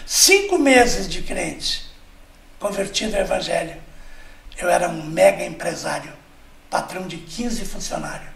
[0.05, 1.87] Cinco meses de crente,
[2.59, 3.77] convertido ao Evangelho.
[4.59, 6.13] Eu era um mega empresário,
[6.69, 8.29] patrão de 15 funcionários.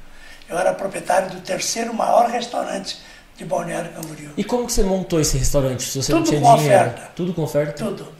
[0.48, 3.00] Eu era proprietário do terceiro maior restaurante
[3.36, 4.30] de Balneário Camboriú.
[4.36, 5.82] E como que você montou esse restaurante?
[5.82, 6.76] Se você Tudo não tinha com dinheiro?
[6.76, 7.12] oferta.
[7.16, 7.84] Tudo com oferta?
[7.84, 8.14] Tudo.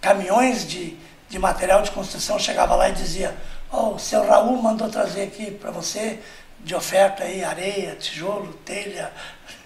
[0.00, 0.96] Caminhões de,
[1.28, 3.36] de material de construção chegava lá e dizia,
[3.70, 6.18] ó, o seu Raul mandou trazer aqui para você
[6.68, 9.10] de oferta aí, areia, tijolo, telha,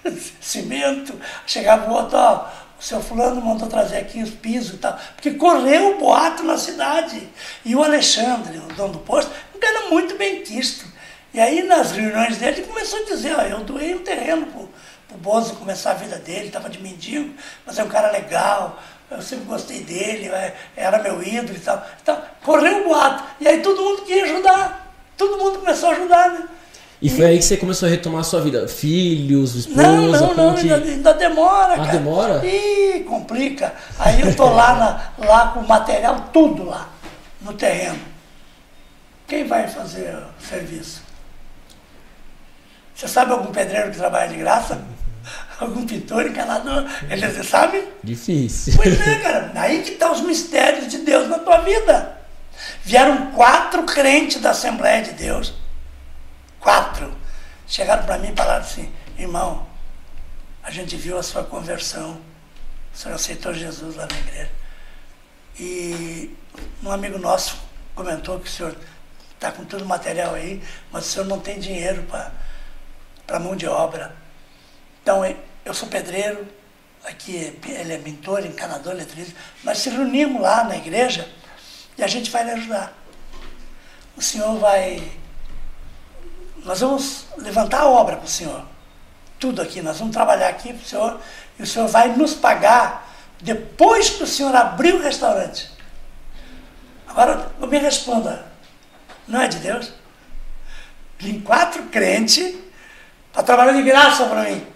[0.41, 1.21] cimento.
[1.45, 4.97] Chegava o outro, ó, o seu fulano mandou trazer aqui os pisos e tal.
[5.17, 7.29] Porque correu o boato na cidade.
[7.65, 10.87] E o Alexandre, o dono do posto, um cara muito bem quisto.
[11.35, 14.71] E aí nas reuniões dele ele começou a dizer, ó, eu doei um terreno pro,
[15.09, 17.35] pro Bozo começar a vida dele, estava de mendigo,
[17.67, 21.85] mas é um cara legal, eu sempre gostei dele, é, era meu ídolo e tal.
[22.01, 23.25] Então, correu o boato.
[23.41, 24.95] E aí todo mundo queria ajudar.
[25.17, 26.49] Todo mundo começou a ajudar, né?
[27.03, 28.69] E foi aí que você começou a retomar a sua vida?
[28.69, 30.61] Filhos, esposa, Não, não, não, que...
[30.61, 31.91] ainda, ainda demora, Ah, cara.
[31.91, 32.47] demora?
[32.47, 33.75] Ih, complica.
[33.99, 36.89] Aí eu tô lá, na, lá com o material, tudo lá,
[37.41, 37.99] no terreno.
[39.27, 41.03] Quem vai fazer o serviço?
[42.95, 44.81] Você sabe algum pedreiro que trabalha de graça?
[45.61, 46.85] Algum pintor, encanador?
[47.09, 47.85] Ele sabe?
[48.03, 48.75] Difícil.
[48.77, 49.53] Pois é, cara.
[49.55, 52.17] Aí que estão os mistérios de Deus na tua vida.
[52.85, 55.55] Vieram quatro crentes da Assembleia de Deus.
[56.63, 57.13] Quatro.
[57.67, 59.67] Chegaram para mim e falaram assim, irmão,
[60.63, 62.21] a gente viu a sua conversão.
[62.95, 64.51] O senhor aceitou Jesus lá na igreja.
[65.59, 66.37] E
[66.83, 67.57] um amigo nosso
[67.95, 68.77] comentou que o senhor
[69.35, 72.05] está com todo o material aí, mas o senhor não tem dinheiro
[73.27, 74.15] para mão de obra.
[75.03, 75.25] Então,
[75.65, 76.47] eu- sou pedreiro,
[77.05, 79.39] aqui ele é pintor, encanador, eletricista.
[79.65, 81.29] Nós se reunimos lá na igreja
[81.99, 82.93] e a gente vai lhe ajudar.
[84.17, 85.11] O senhor vai.
[86.65, 88.63] Nós vamos levantar a obra para o senhor.
[89.39, 91.21] Tudo aqui, nós vamos trabalhar aqui para o senhor
[91.59, 95.69] e o senhor vai nos pagar depois que o senhor abrir o restaurante.
[97.09, 98.47] Agora, me responda,
[99.27, 99.93] não é de Deus?
[101.19, 102.55] Vim quatro crentes
[103.33, 104.67] para trabalhar de graça para mim.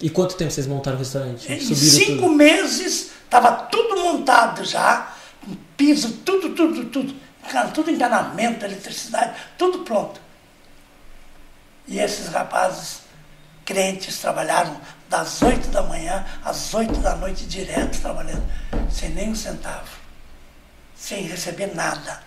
[0.00, 1.50] E quanto tempo vocês montaram o restaurante?
[1.50, 2.34] Em cinco tudo?
[2.34, 5.12] meses estava tudo montado já,
[5.44, 7.14] com piso, tudo, tudo, tudo.
[7.50, 10.20] Cara, tudo encanamento, eletricidade, tudo pronto.
[12.06, 13.00] Esses rapazes
[13.64, 14.76] crentes trabalharam
[15.10, 18.44] das oito da manhã às oito da noite direto trabalhando,
[18.88, 19.88] sem nem um centavo,
[20.94, 22.20] sem receber nada,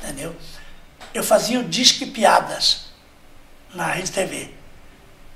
[0.00, 0.36] entendeu?
[1.12, 2.86] Eu fazia o disque piadas
[3.74, 4.54] na Rede TV.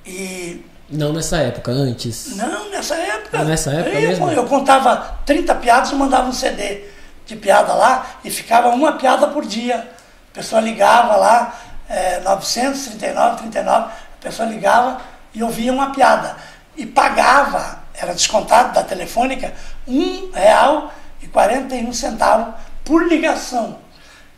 [0.06, 2.36] E Não nessa época, antes.
[2.36, 3.40] não, nessa época.
[3.40, 4.30] Ah, nessa época eu, mesmo?
[4.30, 6.84] eu contava 30 piadas e mandava um CD
[7.26, 9.90] de piada lá e ficava uma piada por dia.
[10.30, 15.00] A pessoa ligava lá, é, 939, 39, a pessoa ligava
[15.34, 16.36] e ouvia uma piada.
[16.76, 19.52] E pagava, era descontado da telefônica,
[19.86, 23.78] um real e 41 centavos por ligação.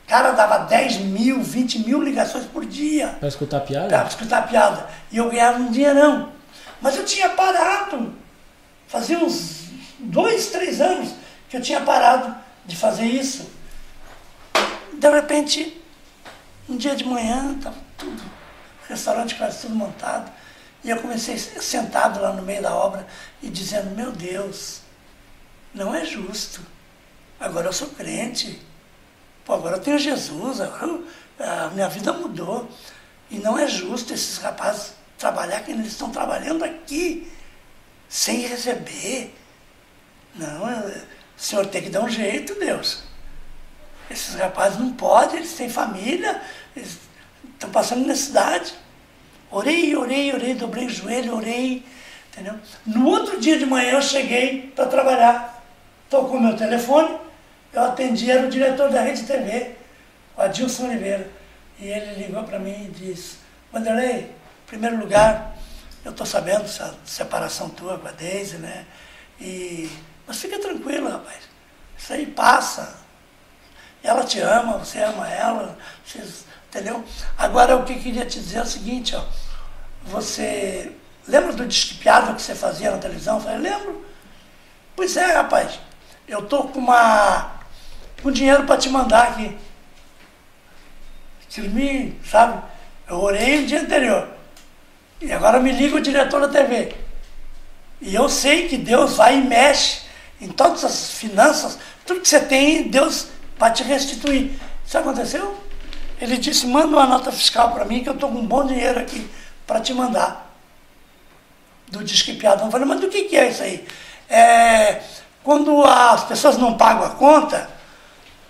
[0.06, 3.88] Cara, dava 10 mil, 20 mil ligações por dia Pra escutar a piada?
[3.88, 4.86] para escutar piada.
[5.12, 6.30] E eu ganhava um dinheirão.
[6.80, 8.12] Mas eu tinha parado.
[8.88, 9.66] Fazia uns
[10.00, 11.14] dois, três anos
[11.48, 12.34] que eu tinha parado
[12.66, 13.48] de fazer isso.
[14.94, 15.79] De repente,
[16.70, 18.22] um dia de manhã, estava tudo,
[18.88, 20.30] restaurante quase tudo montado.
[20.82, 23.06] E eu comecei sentado lá no meio da obra
[23.42, 24.80] e dizendo, meu Deus,
[25.74, 26.62] não é justo.
[27.38, 28.62] Agora eu sou crente.
[29.44, 31.06] Pô, agora eu tenho Jesus, agora eu-
[31.38, 32.68] a minha vida mudou.
[33.30, 37.30] E não é justo esses rapazes trabalhar que eles estão trabalhando aqui,
[38.08, 39.34] sem receber.
[40.34, 40.92] Não, o
[41.36, 43.02] senhor tem que dar um jeito, Deus.
[44.10, 46.42] Esses rapazes não podem, eles têm família,
[46.76, 48.74] estão passando necessidade.
[49.50, 51.84] Orei, orei, orei, dobrei o joelho, orei,
[52.32, 52.54] entendeu?
[52.86, 55.62] No outro dia de manhã eu cheguei para trabalhar.
[56.08, 57.18] Tocou meu telefone,
[57.72, 59.76] eu atendi, era o diretor da Rede TV,
[60.36, 61.30] o Adilson Oliveira.
[61.78, 63.38] E ele ligou para mim e disse,
[63.72, 65.56] Vanderlei, em primeiro lugar,
[66.04, 68.86] eu estou sabendo dessa separação tua com a Deise, né?
[69.40, 69.90] E,
[70.26, 71.38] mas fica tranquilo, rapaz.
[71.96, 72.98] Isso aí passa.
[74.02, 77.04] Ela te ama, você ama ela, vocês, entendeu?
[77.36, 79.22] Agora o que eu queria te dizer é o seguinte, ó.
[80.04, 80.92] Você
[81.28, 83.36] lembra do disque piada que você fazia na televisão?
[83.36, 84.06] Eu falei, lembro.
[84.96, 85.78] Pois é, rapaz.
[86.26, 87.60] Eu tô com uma
[88.22, 89.56] com dinheiro para te mandar aqui.
[91.56, 92.62] Me, sabe?
[93.08, 94.28] Eu orei no dia anterior.
[95.20, 96.94] E agora me liga o diretor da TV.
[98.00, 100.02] E eu sei que Deus vai e mexe
[100.40, 103.26] em todas as finanças, tudo que você tem, Deus
[103.58, 104.52] vai te restituir.
[104.86, 105.59] Isso aconteceu?
[106.20, 109.00] Ele disse: manda uma nota fiscal para mim, que eu estou com um bom dinheiro
[109.00, 109.28] aqui
[109.66, 110.48] para te mandar.
[111.88, 112.64] Do Disque Piada.
[112.64, 113.86] Eu falei: mas do que, que é isso aí?
[114.28, 115.00] É,
[115.42, 117.70] quando as pessoas não pagam a conta,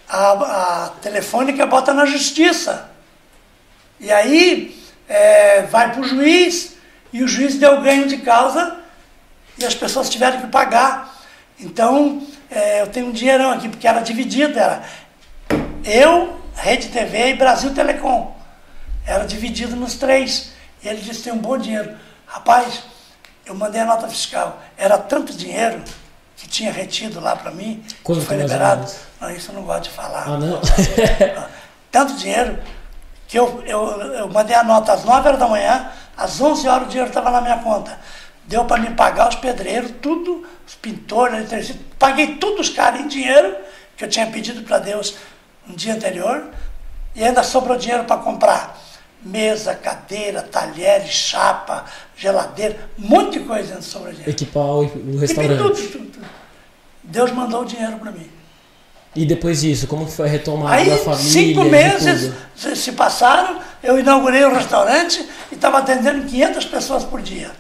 [0.09, 0.33] a,
[0.85, 2.90] a telefônica bota na justiça.
[4.00, 4.76] E aí
[5.09, 6.76] é, vai para o juiz,
[7.12, 8.78] e o juiz deu ganho de causa,
[9.56, 11.18] e as pessoas tiveram que pagar.
[11.59, 14.83] Então, é, eu tenho um dinheirão aqui, porque era dividido, era
[15.85, 18.37] eu, Rede TV e Brasil Telecom.
[19.07, 20.53] Era dividido nos três.
[20.83, 21.96] E ele disse, tem um bom dinheiro.
[22.27, 22.83] Rapaz,
[23.46, 24.61] eu mandei a nota fiscal.
[24.77, 25.83] Era tanto dinheiro
[26.37, 28.90] que tinha retido lá para mim, Quanto que foi liberado.
[29.20, 30.25] Não, isso eu não gosto de falar.
[30.27, 30.61] Ah, não?
[31.92, 32.59] Tanto dinheiro
[33.27, 36.87] que eu, eu, eu mandei a nota às 9 horas da manhã, às 11 horas
[36.87, 37.99] o dinheiro estava na minha conta.
[38.44, 41.83] Deu para me pagar os pedreiros, tudo, os pintores, eletricistas.
[41.99, 43.57] Paguei todos os caras em dinheiro
[43.96, 45.16] que eu tinha pedido para Deus
[45.70, 46.44] no dia anterior.
[47.14, 48.78] E ainda sobrou dinheiro para comprar
[49.22, 51.85] mesa, cadeira, talheres, chapa,
[52.16, 54.30] geladeira, um monte de coisa ainda sobrou dinheiro.
[54.30, 55.59] Equipar o, o restaurante.
[55.59, 56.26] tudo, tudo, tudo.
[57.02, 58.30] Deus mandou o dinheiro para mim.
[59.14, 61.33] E depois disso, como foi a retomada Aí, da família?
[61.33, 67.50] cinco meses se, passaram, eu inaugurei o restaurante e estava atendendo 500 pessoas por dia.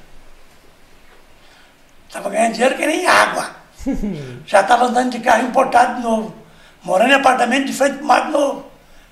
[2.06, 3.50] Estava ganhando dinheiro que nem água.
[4.46, 6.34] Já estava andando de carro importado de novo.
[6.82, 8.70] Morando em apartamento de frente para o mar de novo.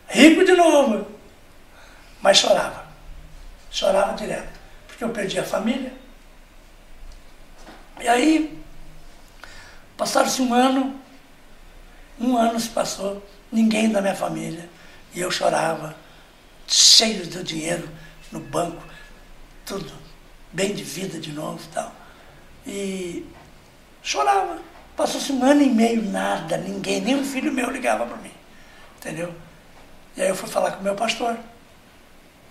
[0.09, 1.07] Rico de novo.
[2.21, 2.87] Mas chorava.
[3.71, 4.59] Chorava direto.
[4.87, 5.93] Porque eu perdi a família.
[8.01, 8.63] E aí,
[9.97, 10.99] passaram-se um ano,
[12.19, 14.69] um ano se passou, ninguém da minha família.
[15.15, 15.97] E eu chorava,
[16.67, 17.89] cheio de dinheiro
[18.31, 18.83] no banco,
[19.67, 19.93] tudo,
[20.53, 21.93] bem de vida de novo e tal.
[22.67, 23.27] E
[24.03, 24.68] chorava.
[24.99, 28.33] Passou-se um ano e meio, nada, ninguém, nem um filho meu ligava para mim.
[28.97, 29.33] Entendeu?
[30.17, 31.39] E aí eu fui falar com o meu pastor.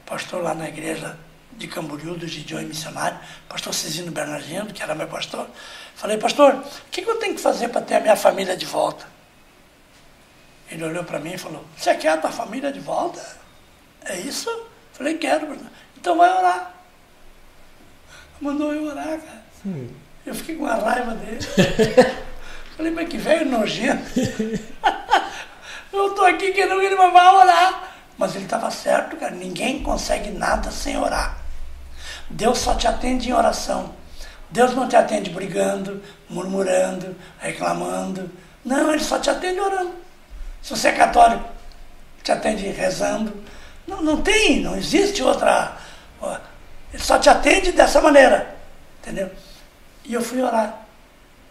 [0.05, 1.19] Pastor lá na igreja
[1.51, 5.45] de Camboriú, do Gideon Missionário, pastor Cisino Bernardino, que era meu pastor.
[5.93, 8.65] Falei, pastor, o que que eu tenho que fazer para ter a minha família de
[8.65, 9.05] volta?
[10.71, 13.21] Ele olhou para mim e falou: Você quer a tua família de volta?
[14.05, 14.49] É isso?
[14.93, 15.47] Falei: Quero.
[15.47, 16.73] pastor." Então vai orar.
[18.39, 19.43] Mandou eu orar, cara.
[20.25, 21.39] Eu fiquei com uma raiva dele.
[22.77, 24.03] Falei: Mas que velho nojento.
[25.91, 27.95] eu estou aqui querendo que ele vá orar.
[28.15, 29.33] Mas ele estava certo, cara.
[29.33, 31.37] Ninguém consegue nada sem orar.
[32.29, 33.95] Deus só te atende em oração.
[34.49, 38.29] Deus não te atende brigando, murmurando, reclamando.
[38.63, 39.93] Não, ele só te atende orando.
[40.61, 41.49] Se você é católico,
[42.23, 43.43] te atende rezando.
[43.87, 45.77] Não, não tem, não existe outra.
[46.93, 48.55] Ele só te atende dessa maneira.
[49.01, 49.31] Entendeu?
[50.05, 50.87] E eu fui orar.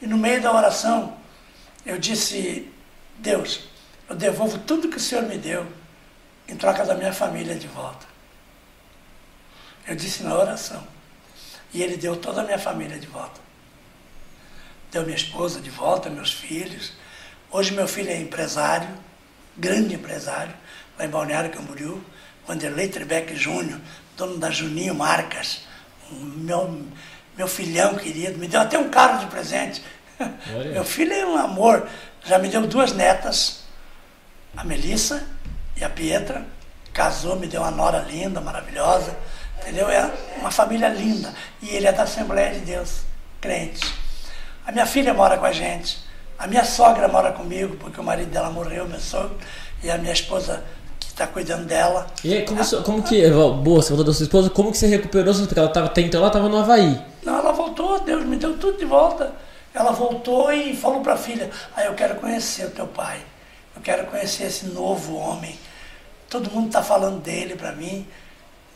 [0.01, 1.17] E no meio da oração,
[1.85, 2.71] eu disse:
[3.19, 3.69] Deus,
[4.09, 5.67] eu devolvo tudo que o Senhor me deu
[6.49, 8.07] em troca da minha família de volta.
[9.87, 10.87] Eu disse na oração.
[11.73, 13.41] E Ele deu toda a minha família de volta.
[14.91, 16.93] Deu minha esposa de volta, meus filhos.
[17.51, 18.89] Hoje meu filho é empresário,
[19.57, 20.55] grande empresário,
[20.99, 22.03] lá em Balneário Camboriú.
[22.49, 23.81] Wanderlei Trebeck Júnior,
[24.17, 25.63] dono da Juninho Marcas.
[26.11, 26.87] O Meu,
[27.37, 29.83] meu filhão querido, me deu até um carro de presente.
[30.55, 30.73] Olha.
[30.73, 31.87] Meu filho é um amor.
[32.25, 33.65] Já me deu duas netas,
[34.57, 35.23] a Melissa
[35.77, 36.45] e a Pietra.
[36.93, 39.17] Casou, me deu uma nora linda, maravilhosa.
[39.61, 39.89] Entendeu?
[39.89, 41.33] É uma família linda.
[41.61, 43.03] E ele é da Assembleia de Deus,
[43.41, 43.87] crente.
[44.67, 45.99] A minha filha mora com a gente.
[46.39, 49.39] A minha sogra mora comigo, porque o marido dela morreu, meu sogro.
[49.83, 50.65] E a minha esposa,
[51.17, 52.07] está cuidando dela.
[52.23, 53.29] E aí, como, como que.
[53.31, 56.03] Boa, você falou da sua esposa, como que você recuperou sua Porque ela tava, até
[56.03, 57.01] então ela tava no Havaí.
[57.25, 59.33] Não, ela voltou, Deus me deu tudo de volta.
[59.75, 63.19] Ela voltou e falou para a filha: ah, Eu quero conhecer o teu pai.
[63.75, 65.59] Eu quero conhecer esse novo homem.
[66.29, 68.07] Todo mundo está falando dele para mim.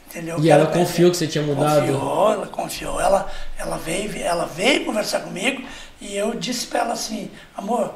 [0.08, 0.38] Entendeu?
[0.38, 1.80] Eu E ela conhecer." confiou que você tinha mudado?
[1.80, 3.00] Confiou, ela confiou.
[3.00, 5.62] Ela, ela, veio, ela veio conversar comigo
[6.00, 7.94] e eu disse para ela assim: Amor,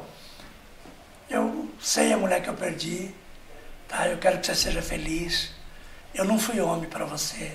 [1.29, 3.13] eu sei a mulher que eu perdi,
[3.95, 4.07] tá?
[4.07, 5.51] Eu quero que você seja feliz.
[6.13, 7.51] Eu não fui homem para você.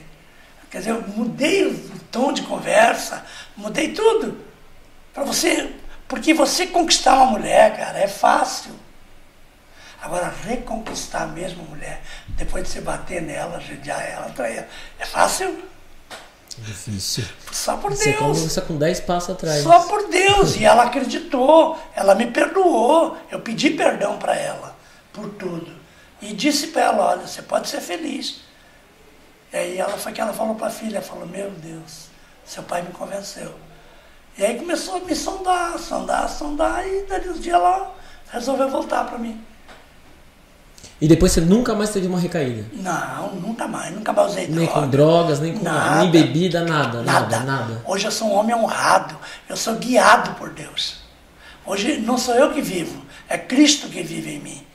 [0.70, 3.24] Quer dizer, eu mudei o tom de conversa,
[3.56, 4.38] mudei tudo.
[5.12, 5.74] Para você,
[6.06, 8.72] porque você conquistar uma mulher, cara, é fácil.
[10.00, 14.68] Agora, reconquistar a mesma mulher, depois de você bater nela, judiar ela, trair ela,
[14.98, 15.62] é fácil?
[16.58, 17.24] Difícil.
[17.50, 18.18] Só por Você Deus.
[18.18, 19.62] conversa com 10 passos atrás.
[19.62, 20.56] Só por Deus.
[20.56, 23.16] E ela acreditou, ela me perdoou.
[23.30, 24.76] Eu pedi perdão para ela
[25.12, 25.79] por tudo.
[26.22, 28.40] E disse para ela, olha, você pode ser feliz.
[29.52, 32.06] E aí ela foi que ela falou para a filha, falou, meu Deus,
[32.44, 33.54] seu pai me convenceu.
[34.38, 37.94] E aí começou a me sondar, sondar, sondar, e dali uns dias ela
[38.32, 39.40] resolveu voltar para mim.
[41.00, 42.66] E depois você nunca mais teve uma recaída?
[42.74, 44.72] Não, nunca mais, nunca mais usei Nem droga.
[44.82, 45.96] com drogas, nem com Nada.
[46.02, 47.38] nem bebida, nada, Nada.
[47.38, 47.82] nada, nada.
[47.86, 49.16] Hoje eu sou um homem honrado,
[49.48, 50.98] eu sou guiado por Deus.
[51.64, 54.66] Hoje não sou eu que vivo, é Cristo que vive em mim.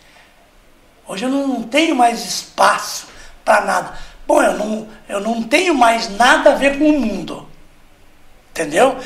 [1.07, 3.07] Hoje eu não tenho mais espaço
[3.43, 3.93] para nada.
[4.25, 7.47] Bom, eu não, eu não tenho mais nada a ver com o mundo.
[8.49, 8.97] Entendeu?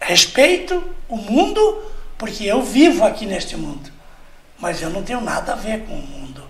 [0.00, 1.82] Respeito o mundo
[2.16, 3.90] porque eu vivo aqui neste mundo.
[4.58, 6.42] Mas eu não tenho nada a ver com o mundo.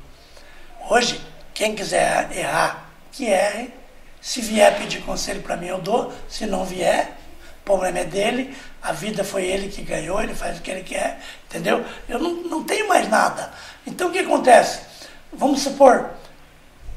[0.91, 1.21] Hoje,
[1.55, 3.73] quem quiser errar, que erre.
[4.21, 6.13] Se vier pedir conselho para mim, eu dou.
[6.29, 7.17] Se não vier,
[7.61, 8.55] o problema é dele.
[8.83, 11.85] A vida foi ele que ganhou, ele faz o que ele quer, entendeu?
[12.09, 13.53] Eu não, não tenho mais nada.
[13.87, 14.90] Então o que acontece?
[15.33, 16.11] Vamos supor,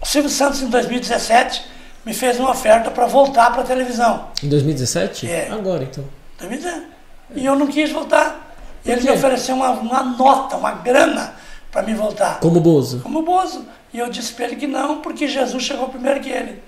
[0.02, 1.64] o Silvio Santos em 2017
[2.06, 4.28] me fez uma oferta para voltar para a televisão.
[4.44, 5.30] Em 2017?
[5.30, 5.50] É.
[5.52, 6.04] Agora então.
[6.40, 6.88] 2017.
[7.36, 8.56] E eu não quis voltar.
[8.86, 11.34] E ele me ofereceu uma, uma nota, uma grana
[11.72, 12.40] para me voltar.
[12.40, 13.00] Como Bozo.
[13.00, 13.66] Como Bozo.
[13.94, 16.62] E eu disse para ele que não, porque Jesus chegou primeiro que ele.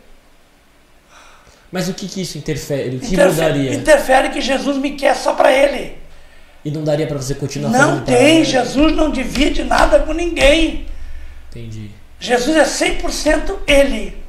[1.72, 2.95] Mas o que que isso interfere?
[2.95, 3.74] O que Interfe- mudaria?
[3.74, 5.97] Interfere que Jesus me quer só para ele.
[6.63, 10.86] E não daria pra você continuar Não tem, Jesus não divide nada com ninguém.
[11.56, 11.89] Entendi.
[12.20, 14.22] Jesus é 100% ele.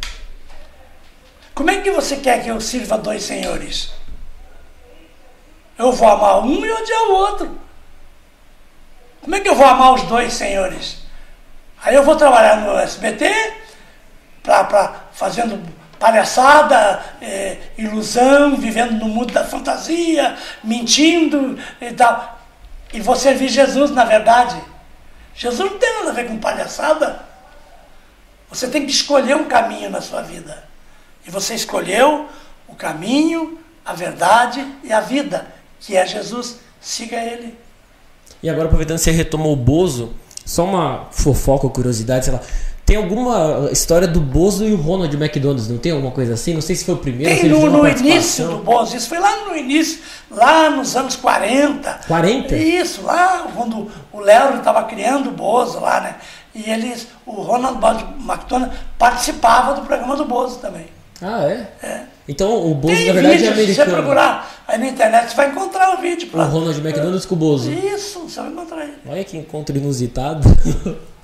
[1.52, 3.90] Como é que você quer que eu sirva dois senhores?
[5.76, 7.58] Eu vou amar um e odiar o outro.
[9.20, 10.98] Como é que eu vou amar os dois senhores?
[11.82, 13.54] Aí eu vou trabalhar no SBT,
[14.42, 15.60] pra, pra, fazendo
[15.98, 22.38] palhaçada, eh, ilusão, vivendo no mundo da fantasia, mentindo e tal.
[22.92, 24.56] E vou servir Jesus, na verdade.
[25.36, 27.20] Jesus não tem nada a ver com palhaçada.
[28.48, 30.64] Você tem que escolher um caminho na sua vida.
[31.26, 32.26] E você escolheu
[32.66, 35.46] o caminho, a verdade e a vida,
[35.78, 36.60] que é Jesus.
[36.80, 37.58] Siga ele.
[38.42, 40.14] E agora, aproveitando você retomou o Bozo,
[40.44, 42.40] só uma fofoca curiosidade, sei lá.
[42.86, 46.54] Tem alguma história do Bozo e o Ronald McDonald's, não tem alguma coisa assim?
[46.54, 49.44] Não sei se foi o primeiro, Tem no, no início do Bozo, isso foi lá
[49.44, 49.98] no início,
[50.30, 52.02] lá nos anos 40.
[52.06, 52.56] 40?
[52.56, 56.14] Isso, lá quando o Léo estava criando o Bozo lá, né?
[56.54, 57.80] E eles, o Ronald
[58.24, 60.86] McDonald participava do programa do Bozo também.
[61.20, 61.66] Ah, é?
[61.82, 62.00] É.
[62.28, 63.96] Então o Bozo, Tem na verdade, é vídeo, se você americano.
[63.96, 66.28] procurar aí na internet, você vai encontrar o vídeo.
[66.32, 67.68] O Ronald McDonald's com o Bozo.
[67.68, 68.94] Isso, você vai encontrar ele.
[69.08, 70.48] Olha que encontro inusitado.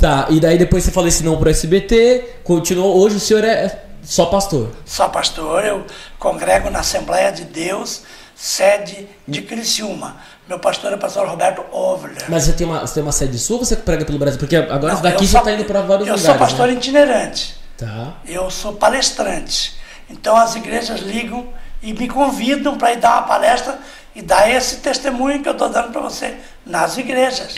[0.00, 2.96] tá, e daí depois você falou esse não pro SBT, continuou.
[2.98, 4.70] Hoje o senhor é só pastor.
[4.84, 5.84] Sou pastor, eu
[6.18, 8.02] congrego na Assembleia de Deus,
[8.34, 10.16] sede de Criciúma.
[10.48, 12.24] Meu pastor é o pastor Roberto Overler.
[12.28, 14.38] Mas você tem uma, você tem uma sede sua ou você prega pelo Brasil?
[14.38, 16.22] Porque agora Não, daqui eu você sou- tá indo para vários Eu lugares.
[16.22, 16.72] sou pastor né?
[16.74, 17.56] itinerante.
[17.76, 18.14] Tá.
[18.26, 19.76] Eu sou palestrante.
[20.08, 21.46] Então as igrejas ligam
[21.82, 23.78] e me convidam para ir dar uma palestra
[24.16, 26.34] e dar esse testemunho que eu estou dando para você
[26.64, 27.56] nas igrejas.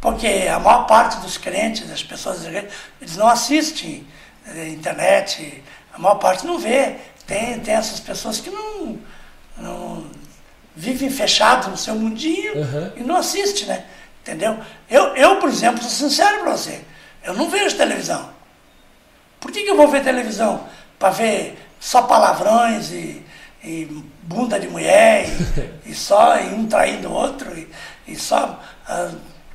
[0.00, 4.06] Porque a maior parte dos crentes, das pessoas eles não assistem
[4.46, 6.96] eh, internet, a maior parte não vê.
[7.26, 8.98] Tem, tem essas pessoas que não,
[9.56, 10.06] não
[10.74, 12.92] vivem fechados no seu mundinho Uhum.
[12.96, 13.84] e não assistem, né?
[14.22, 14.58] Entendeu?
[14.88, 16.80] Eu, eu, por exemplo, sou sincero para você,
[17.24, 18.30] eu não vejo televisão.
[19.40, 20.64] Por que, que eu vou ver televisão?
[20.98, 23.22] Para ver só palavrões e,
[23.62, 23.84] e
[24.22, 25.26] bunda de mulher
[25.84, 27.68] e, e só e um traindo o outro e,
[28.06, 28.62] e só.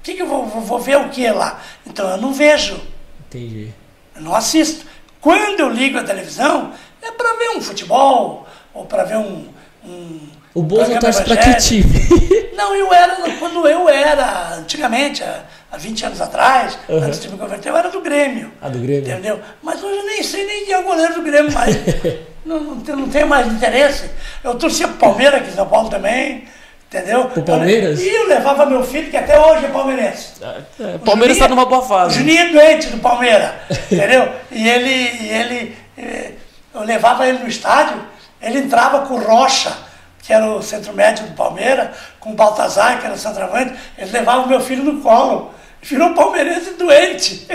[0.03, 1.61] Ah, que, que eu vou, vou, ver o que lá?
[1.87, 2.79] Então eu não vejo,
[3.27, 3.69] Entendi.
[4.15, 4.85] eu não assisto.
[5.21, 9.47] Quando eu ligo a televisão, é para ver um futebol ou para ver um.
[9.85, 10.19] um
[10.53, 11.93] O Bozo torce pra que time?
[12.55, 16.99] Não, eu era, quando eu era, antigamente, há, há 20 anos atrás, Uhum.
[17.03, 18.51] antes de me converter, eu era do Grêmio.
[18.61, 19.11] Ah, do Grêmio?
[19.11, 19.41] Entendeu?
[19.61, 21.75] Mas hoje eu nem sei nem quem é o goleiro do Grêmio mais.
[22.45, 24.09] não, não, tenho- não tenho mais interesse.
[24.43, 26.45] Eu torcia pro Palmeiras aqui em São Paulo também.
[26.93, 27.25] Entendeu?
[27.25, 27.99] Pro Palmeiras?
[27.99, 30.33] E eu levava meu filho, que até hoje é palmeirense.
[30.43, 32.19] É, Palmeiras Juninho- tá numa boa O fase.
[32.19, 33.49] Juninho é doente do Palmeiras,
[33.91, 34.31] entendeu?
[34.51, 36.31] E ele, e ele, eh,
[36.73, 37.99] eu levava ele no estádio,
[38.39, 39.75] ele entrava com o Rocha,
[40.21, 41.89] que era o centro médio do Palmeiras,
[42.19, 45.51] com o Baltazar, que era o centroavante, ele levava o meu filho no colo.
[45.81, 47.47] Virou palmeirense doente.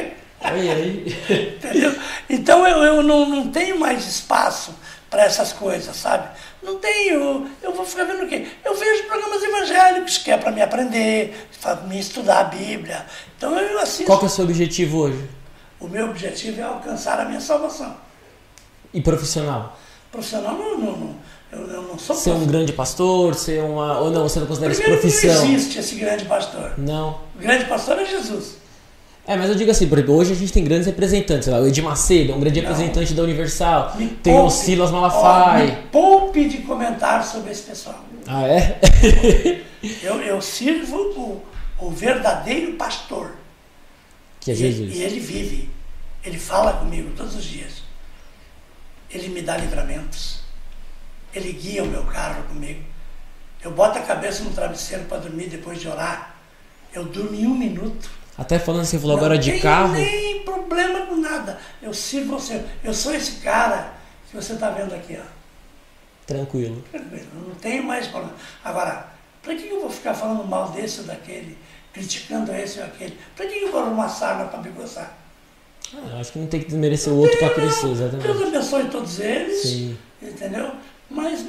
[0.42, 1.16] Aí, aí.
[1.56, 1.94] Entendeu?
[2.28, 4.74] Então eu, eu não, não tenho mais espaço
[5.08, 6.28] para essas coisas, sabe?
[6.62, 7.48] Não tenho.
[7.62, 8.46] Eu vou ficar vendo o quê?
[8.64, 13.06] Eu vejo programas evangélicos, que é para me aprender, para me estudar a Bíblia.
[13.36, 14.04] Então eu assisto.
[14.04, 15.28] Qual é o seu objetivo hoje?
[15.78, 17.96] O meu objetivo é alcançar a minha salvação.
[18.92, 19.78] E profissional?
[20.10, 21.16] Profissional, não, não, não.
[21.50, 24.00] Eu, eu não sou Ser um prof- grande pastor, ser uma.
[24.00, 25.34] Ou não, você não considera isso Primeiro, profissão?
[25.46, 26.74] não existe esse grande pastor.
[26.76, 27.20] Não.
[27.34, 28.56] O grande pastor é Jesus.
[29.28, 31.60] É, mas eu digo assim, por exemplo, hoje a gente tem grandes representantes, sei lá,
[31.60, 32.68] o Ed Macedo é um grande Não.
[32.70, 35.66] representante da Universal, Me tem o poupe, Silas ó, Malafaia.
[35.66, 38.02] me poupe de comentários sobre esse pessoal.
[38.26, 38.80] Ah, é?
[40.02, 41.42] Eu, eu sirvo o,
[41.86, 43.36] o verdadeiro pastor.
[44.40, 44.96] que é E- Jesus.
[44.96, 45.70] E, ele vive.
[46.24, 47.82] Ele fala comigo todos os dias.
[49.08, 50.40] Ele me dá livramentos.
[51.32, 52.82] Ele guia o meu carro comigo.
[53.62, 56.34] Eu boto a cabeça no travesseiro para dormir depois de orar.
[56.92, 58.10] Eu durmo em um minuto.
[58.38, 59.92] Até falando você falou agora não de tenho carro.
[59.94, 61.58] nem problema com nada.
[61.82, 62.64] Eu sirvo você.
[62.84, 63.92] Eu sou esse cara
[64.30, 65.26] que você está vendo aqui, ó.
[66.26, 66.84] Tranquilo.
[66.90, 68.34] Tranquilo, não tenho mais problema.
[68.64, 69.06] Agora,
[69.42, 71.56] para que eu vou ficar falando mal desse ou daquele,
[71.92, 73.18] criticando esse ou aquele?
[73.34, 75.16] Para que eu vou arrumar sarna para me gozar?
[75.94, 78.42] Ah, acho que não tem que desmerecer o outro pra crescer, Deus exatamente.
[78.48, 79.96] abençoe todos eles, Sim.
[80.20, 80.70] entendeu?
[81.08, 81.46] Mas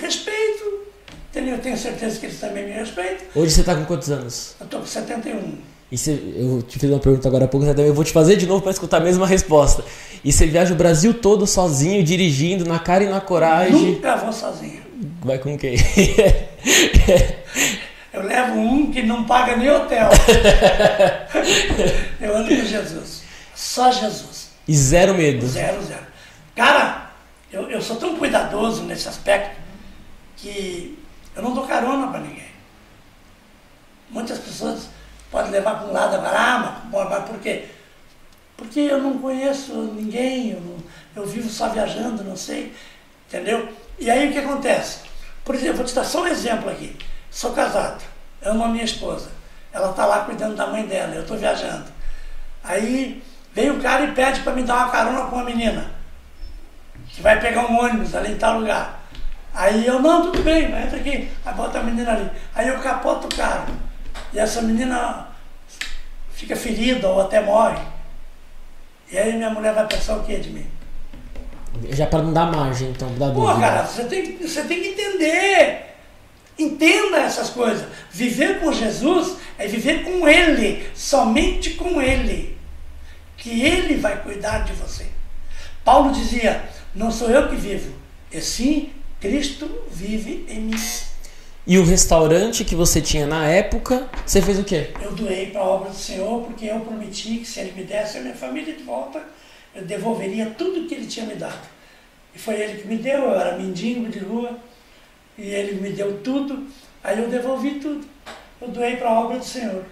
[0.00, 0.86] respeito,
[1.30, 1.56] entendeu?
[1.56, 3.26] Eu tenho certeza que eles também me respeitam.
[3.34, 4.54] Hoje você tá com quantos anos?
[4.58, 5.58] Eu estou com 71.
[5.92, 8.46] E você, eu te fiz uma pergunta agora há pouco, eu vou te fazer de
[8.46, 9.84] novo para escutar a mesma resposta.
[10.24, 13.92] E você viaja o Brasil todo sozinho, dirigindo, na cara e na coragem.
[13.92, 14.80] Nunca vou sozinho.
[15.20, 15.76] Vai com quem?
[18.10, 20.10] Eu levo um que não paga nem hotel.
[22.20, 23.22] eu ando com Jesus.
[23.54, 24.50] Só Jesus.
[24.68, 25.46] e zero medo.
[25.46, 26.06] Zero, zero.
[26.54, 27.10] Cara,
[27.50, 29.58] eu, eu sou tão cuidadoso nesse aspecto
[30.36, 30.98] que
[31.34, 32.52] eu não dou carona para ninguém.
[34.10, 34.91] Muitas pessoas
[35.32, 37.64] podem levar para um lado agora, ah, mas, por quê?
[38.56, 40.76] Porque eu não conheço ninguém, eu, não-
[41.16, 42.72] eu vivo só viajando, não sei,
[43.26, 43.68] entendeu?
[43.98, 45.00] E aí o que acontece?
[45.44, 46.96] Por exemplo, vou te dar só um exemplo aqui.
[47.30, 48.02] Sou casado,
[48.44, 49.30] amo a minha esposa.
[49.72, 51.86] Ela está lá cuidando da mãe dela, eu estou viajando.
[52.62, 53.22] Aí
[53.54, 55.90] vem um cara e pede para me dar uma carona com uma menina
[57.08, 59.00] que vai pegar um ônibus ali em tal lugar.
[59.54, 61.30] Aí eu, não, tudo bem, entra aqui.
[61.44, 62.30] Aí bota a menina ali.
[62.54, 63.66] Aí eu capoto o carro.
[64.32, 65.28] E essa menina
[66.32, 67.80] fica ferida ou até morre.
[69.10, 70.66] E aí minha mulher vai pensar o que de mim?
[71.90, 73.60] Já para não dar margem, então, da Pô, dúvida.
[73.60, 75.96] cara, você tem, você tem que entender.
[76.58, 77.86] Entenda essas coisas.
[78.10, 82.58] Viver com Jesus é viver com Ele, somente com Ele.
[83.36, 85.06] Que Ele vai cuidar de você.
[85.84, 86.62] Paulo dizia:
[86.94, 87.92] Não sou eu que vivo,
[88.30, 90.76] e sim Cristo vive em mim.
[91.66, 94.88] E o restaurante que você tinha na época, você fez o quê?
[95.00, 98.18] Eu doei para a obra do Senhor porque eu prometi que se Ele me desse
[98.18, 99.22] a minha família de volta,
[99.74, 101.60] eu devolveria tudo que Ele tinha me dado.
[102.34, 104.58] E foi Ele que me deu, eu era mendigo de rua,
[105.38, 106.66] e Ele me deu tudo,
[107.04, 108.04] aí eu devolvi tudo.
[108.60, 109.84] Eu doei para a obra do Senhor.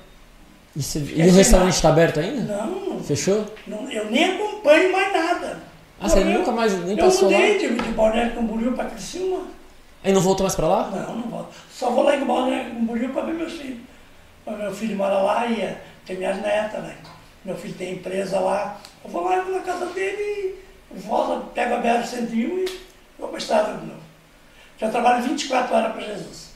[0.74, 2.42] E, você- e o restaurante está aberto ainda?
[2.42, 3.44] Não, Fechou?
[3.66, 5.58] não, eu nem acompanho mais nada.
[6.00, 7.38] Ah, você nunca mais nem eu passou lá?
[7.38, 9.59] mudei de, de Balneário Camboriú para Criciúma.
[10.02, 10.90] Aí não voltou mais pra lá?
[10.90, 11.54] Não, não volto.
[11.70, 13.80] Só vou lá em Camboriú para ver meus filhos.
[14.46, 16.96] Meu filho mora lá e eh, tem minhas netas, né?
[17.44, 18.80] Meu filho tem empresa lá.
[19.04, 20.58] Eu vou lá eu vou na casa dele
[20.90, 22.80] e volto, pego a BR-101 e
[23.18, 24.00] vou para a estrada de novo.
[24.78, 26.50] Já trabalho 24 horas para Jesus.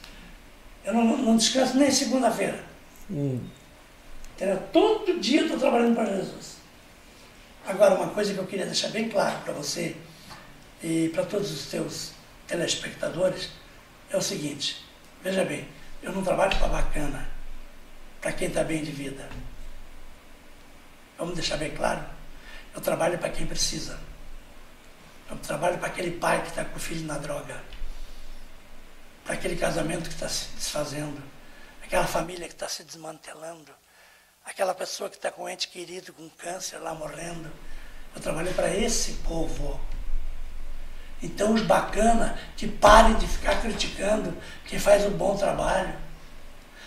[0.84, 2.64] Eu não, não descanso nem segunda-feira.
[3.10, 3.38] Hum,
[4.34, 4.60] Entendeu?
[4.72, 6.56] Todo dia eu estou trabalhando para Jesus.
[7.66, 9.94] Agora, uma coisa que eu queria deixar bem claro para você
[10.82, 12.13] e para todos os teus
[12.46, 13.50] telespectadores
[14.10, 14.84] é o seguinte:
[15.22, 15.68] veja bem,
[16.02, 17.28] eu não trabalho para bacana,
[18.20, 19.28] para quem está bem de vida.
[21.18, 22.04] Vamos deixar bem claro?
[22.74, 23.98] Eu trabalho para quem precisa.
[25.30, 27.62] Eu trabalho para aquele pai que está com o filho na droga,
[29.24, 31.22] para aquele casamento que está se desfazendo,
[31.82, 33.72] aquela família que está se desmantelando,
[34.44, 37.50] aquela pessoa que está com um ente querido com câncer lá morrendo.
[38.14, 39.80] Eu trabalho para esse povo.
[41.24, 45.94] Então os bacana que parem de ficar criticando quem faz um bom trabalho.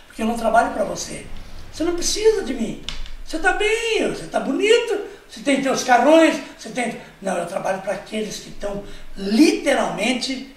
[0.05, 1.25] Porque eu não trabalho para você.
[1.73, 2.83] Você não precisa de mim.
[3.25, 7.01] Você está bem, você está bonito, você tem teus carrões, você tem.
[7.19, 8.83] Não, eu trabalho para aqueles que estão
[9.17, 10.55] literalmente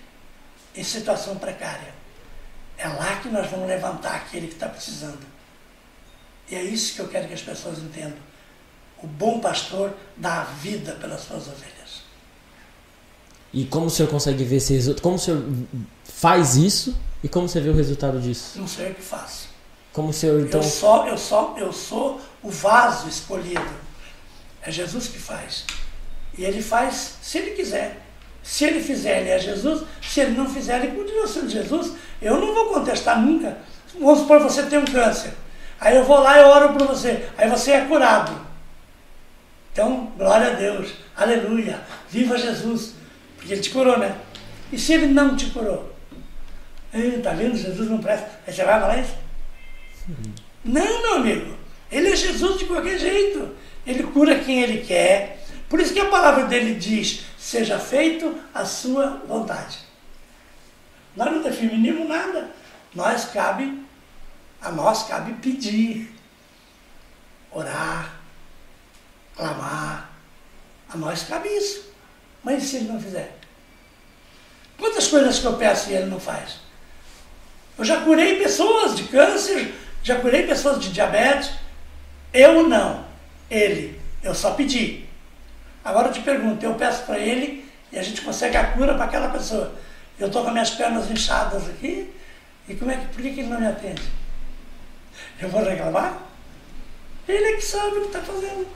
[0.76, 1.95] em situação precária.
[2.76, 5.26] É lá que nós vamos levantar aquele que está precisando.
[6.51, 8.18] E é isso que eu quero que as pessoas entendam.
[9.03, 11.80] O bom pastor dá a vida pelas suas ovelhas.
[13.53, 15.03] E como o senhor consegue ver esse resultado?
[15.03, 15.42] Como o senhor
[16.05, 18.59] faz isso e como você vê o resultado disso?
[18.59, 19.48] Não sei o que faço.
[19.92, 20.61] Como o senhor então.
[20.61, 23.90] Eu só, eu só, eu sou o vaso escolhido.
[24.62, 25.64] É Jesus que faz.
[26.36, 28.07] E ele faz se ele quiser.
[28.42, 29.82] Se ele fizer, ele é Jesus.
[30.01, 31.92] Se ele não fizer, ele continua sendo Jesus.
[32.22, 33.59] Eu não vou contestar nunca.
[33.98, 35.32] Vamos supor que você tem um câncer.
[35.80, 37.28] Aí eu vou lá e oro por você.
[37.36, 38.32] Aí você é curado.
[39.72, 40.90] Então, glória a Deus.
[41.16, 41.80] Aleluia.
[42.09, 42.94] Viva Jesus.
[43.41, 44.16] Porque ele te curou, né?
[44.70, 45.97] E se ele não te curou?
[47.22, 47.57] Tá vendo?
[47.57, 48.30] Jesus não presta.
[48.47, 49.14] Aí você vai falar isso?
[50.62, 51.57] Não, meu amigo.
[51.91, 53.57] Ele é Jesus de qualquer jeito.
[53.86, 55.45] Ele cura quem ele quer.
[55.68, 59.78] Por isso que a palavra dele diz: seja feito a sua vontade.
[61.16, 62.51] Nós não definimos nada.
[62.95, 63.82] Nós cabe,
[64.61, 66.12] a nós cabe pedir,
[67.51, 68.20] orar,
[69.36, 70.11] clamar.
[70.93, 71.89] A nós cabe isso.
[72.43, 73.36] Mas e se ele não fizer?
[74.78, 76.59] Quantas coisas que eu peço e ele não faz?
[77.76, 81.51] Eu já curei pessoas de câncer, já curei pessoas de diabetes.
[82.32, 83.05] Eu não.
[83.51, 84.01] Ele.
[84.22, 85.05] Eu só pedi.
[85.84, 89.05] Agora eu te pergunto, eu peço para ele e a gente consegue a cura para
[89.05, 89.74] aquela pessoa.
[90.18, 92.12] Eu estou com minhas pernas inchadas aqui,
[92.68, 94.03] e como é que, por que, ele não me atende?
[95.41, 96.22] Eu vou reclamar?
[97.26, 98.66] Ele é que sabe o que está fazendo.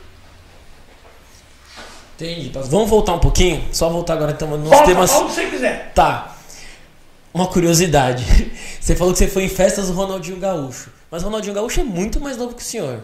[2.14, 2.52] Entendi.
[2.70, 3.64] Vamos voltar um pouquinho?
[3.72, 5.10] Só voltar agora então nos Volta, temas.
[5.10, 5.92] Como você quiser.
[5.94, 6.36] Tá.
[7.32, 8.24] Uma curiosidade.
[8.80, 10.90] Você falou que você foi em festas do Ronaldinho Gaúcho.
[11.10, 13.00] Mas o Ronaldinho Gaúcho é muito mais novo que o senhor.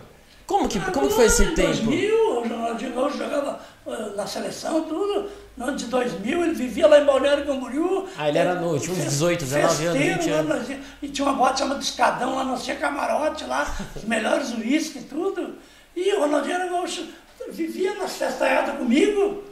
[0.47, 1.69] Como que, como que foi esse em tempo?
[1.69, 5.31] 2000, o Ronaldinho Gaúcho jogava uh, na seleção, tudo.
[5.57, 8.07] No ano de 2000, ele vivia lá em Balneário Camboriú.
[8.19, 10.69] Ah, ele era noite, tinha uns 18, 19 anos, 20 Festeiro, lá, anos.
[11.01, 15.05] E tinha uma bote chamada Escadão, lá nós tinha camarote lá, os melhores uísques e
[15.07, 15.55] tudo.
[15.97, 17.07] E o Ronaldinho era Gaúcho
[17.53, 19.45] vivia nas festaiadas comigo.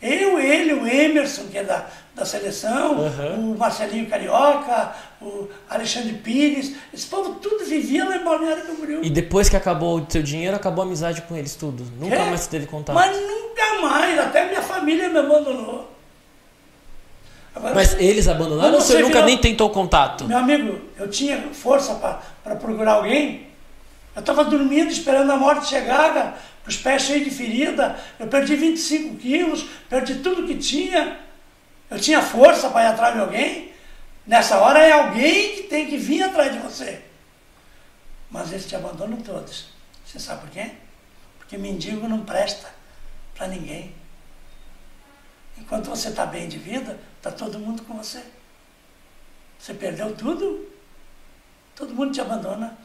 [0.00, 3.52] Eu, ele, o Emerson, que é da, da seleção, Uhum.
[3.52, 9.04] o Marcelinho Carioca, o Alexandre Pires, esse povo tudo vivia lá em Balneário Camboriú.
[9.04, 11.84] E depois que acabou o seu dinheiro, acabou a amizade com eles tudo.
[12.00, 12.94] Nunca É, mais teve contato.
[12.96, 15.88] Mas nunca mais, até minha família me abandonou.
[17.54, 20.24] Agora, Mas eles abandonaram ou você nunca virou- nem tentou contato?
[20.24, 21.94] Meu amigo, eu tinha força
[22.42, 23.46] para procurar alguém.
[24.14, 27.98] Eu estava dormindo, esperando a morte chegar, com os pés cheios de ferida.
[28.18, 31.18] Eu perdi 25 quilos, perdi tudo que tinha.
[31.90, 33.72] Eu tinha força para ir atrás de alguém.
[34.26, 37.02] Nessa hora é alguém que tem que vir atrás de você.
[38.30, 39.66] Mas eles te abandonam todos.
[40.04, 40.72] Você sabe por quê?
[41.38, 42.68] Porque mendigo não presta
[43.34, 43.94] para ninguém.
[45.58, 48.22] Enquanto você está bem de vida, está todo mundo com você.
[49.58, 50.68] Você perdeu tudo,
[51.74, 52.76] todo mundo te abandona.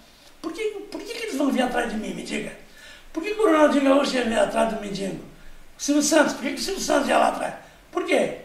[0.41, 2.55] Por que, por que, que eles vão vir atrás de mim, me diga?
[3.11, 5.23] Por que, que o Ronaldinho Gaúcho ia vir atrás do mendigo?
[5.77, 7.55] O Silvio Santos, por que, que o Silvio Santos ia lá atrás?
[7.91, 8.41] Por quê?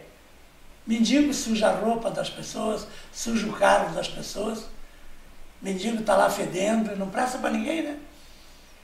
[0.85, 4.65] Mendigo suja a roupa das pessoas, suja o carro das pessoas.
[5.61, 7.99] Mendigo está lá fedendo, não presta para ninguém, né?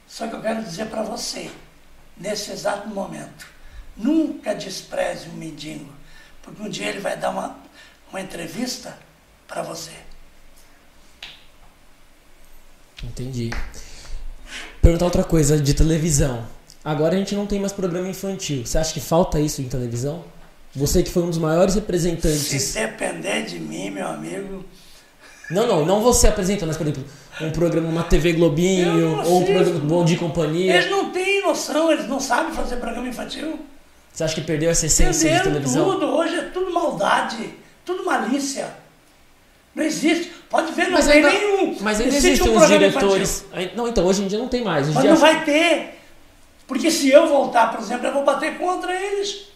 [0.07, 1.51] Só que eu quero dizer para você,
[2.17, 3.45] nesse exato momento,
[3.95, 5.93] nunca despreze um mendigo,
[6.41, 7.57] porque um dia ele vai dar uma,
[8.09, 8.97] uma entrevista
[9.47, 10.08] para você.
[13.03, 13.49] Entendi.
[14.81, 16.45] Perguntar outra coisa de televisão.
[16.83, 18.65] Agora a gente não tem mais programa infantil.
[18.65, 20.23] Você acha que falta isso em televisão?
[20.75, 22.61] Você que foi um dos maiores representantes.
[22.61, 24.63] Se depender de mim, meu amigo,
[25.49, 27.03] Não, não, não você apresentando, mas por exemplo,
[27.41, 30.75] um programa, uma TV Globinho, ou um programa Bom de Companhia.
[30.75, 33.59] eles não têm noção, eles não sabem fazer programa infantil.
[34.13, 35.91] Você acha que perdeu essa essência de Perderam televisão?
[35.91, 38.69] tudo, hoje é tudo maldade, tudo malícia.
[39.73, 40.31] Não existe.
[40.49, 41.77] Pode ver, não Mas tem ainda, nenhum.
[41.79, 43.45] mas ainda Existe existem um os diretores.
[43.53, 44.85] Ai- Não, então hoje em dia não tem mais.
[44.87, 45.99] Hoje Mas dia não vai ter.
[46.67, 49.47] Porque se eu voltar, por exemplo, eu vou bater contra eles.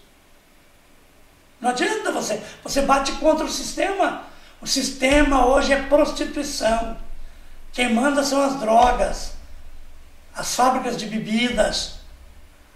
[1.60, 2.42] Não adianta você.
[2.64, 4.24] Você bate contra o sistema.
[4.62, 6.98] O sistema hoje é prostituição.
[7.72, 9.32] Quem manda são as drogas,
[10.36, 11.96] as fábricas de bebidas,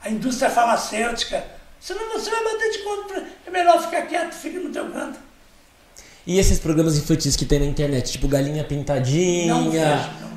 [0.02, 1.46] a indústria farmacêutica.
[1.80, 3.28] Senão você vai bater de conta.
[3.46, 5.20] É melhor ficar quieto, fica no teu canto.
[6.28, 9.54] E esses programas infantis que tem na internet, tipo Galinha Pintadinha.
[9.54, 9.86] Não vejo,
[10.22, 10.30] não,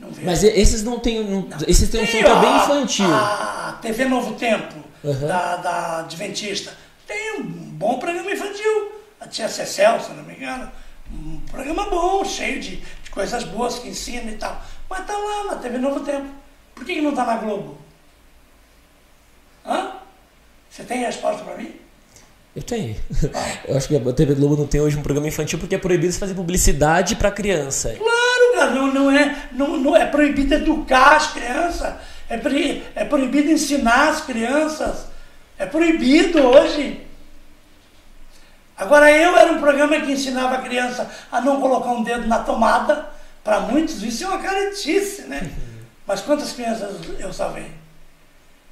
[0.00, 0.26] não vejo.
[0.26, 1.24] Mas esses não tem.
[1.24, 3.06] não- esses têm um som é bem a- infantil.
[3.12, 5.26] A TV Novo Tempo, Uhum.
[5.26, 6.72] da, da Adventista,
[7.06, 8.92] tem um bom programa infantil.
[9.18, 10.70] A tia Cecel, se não me engano.
[11.10, 14.62] Um programa bom, cheio de, de coisas boas que ensina e tal.
[14.90, 16.28] Mas tá lá na TV Novo Tempo.
[16.74, 17.78] Por que, que não tá na Globo?
[19.64, 19.92] Hã?
[20.68, 21.72] Você tem resposta para mim?
[22.54, 22.94] Eu tenho.
[23.66, 26.12] Eu acho que a TV Globo não tem hoje um programa infantil porque é proibido
[26.12, 27.94] fazer publicidade pra criança.
[27.98, 31.94] Claro, cara, não, não é, não, não é proibido educar as crianças,
[32.28, 35.06] é, pri- é proibido ensinar as crianças,
[35.58, 37.04] é proibido hoje.
[38.76, 42.38] Agora eu era um programa que ensinava a criança a não colocar um dedo na
[42.40, 43.08] tomada,
[43.42, 45.50] para muitos isso é uma caretice, né?
[46.06, 47.66] Mas quantas crianças eu salvei?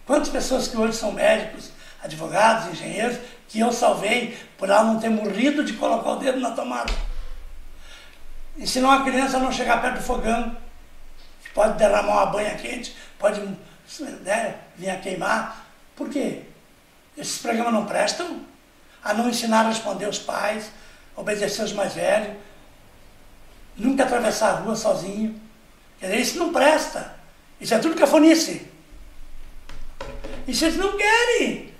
[0.06, 1.70] Quantas pessoas que hoje são médicos,
[2.02, 3.16] advogados, engenheiros,
[3.52, 6.90] que eu salvei por ela não ter morrido de colocar o dedo na tomada?
[8.56, 10.56] Ensinar uma criança a não chegar perto do fogão,
[11.44, 13.42] que pode derramar uma banha quente, pode
[14.22, 15.66] né, vir a queimar.
[15.94, 16.44] Por quê?
[17.14, 18.40] Esses programas não prestam?
[19.04, 20.70] A não ensinar a responder os pais,
[21.14, 22.34] obedecer os mais velhos,
[23.76, 25.38] nunca atravessar a rua sozinho.
[26.00, 27.16] Quer dizer, isso não presta.
[27.60, 28.66] Isso é tudo cafonice.
[30.48, 31.71] Isso eles não querem.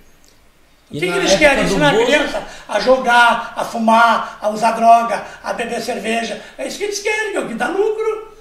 [0.93, 1.63] O que, que eles querem?
[1.65, 6.39] Ensinar a Bozo- criança a jogar, a fumar, a usar droga, a beber cerveja.
[6.57, 8.31] É isso que eles querem, que o que dá lucro.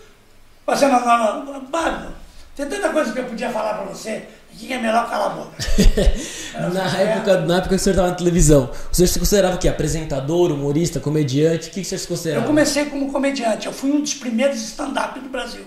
[0.66, 2.12] Você não, não, não, Pablo,
[2.54, 5.52] tem tanta coisa que eu podia falar pra você, que é melhor calar a boca.
[6.74, 9.58] Na época, na época que o senhor estava na televisão, o senhor se considerava o
[9.58, 9.68] quê?
[9.68, 11.68] Apresentador, humorista, comediante?
[11.68, 12.46] O que, que o senhor se Eu considerava?
[12.46, 15.64] comecei como comediante, eu fui um dos primeiros stand-up do Brasil.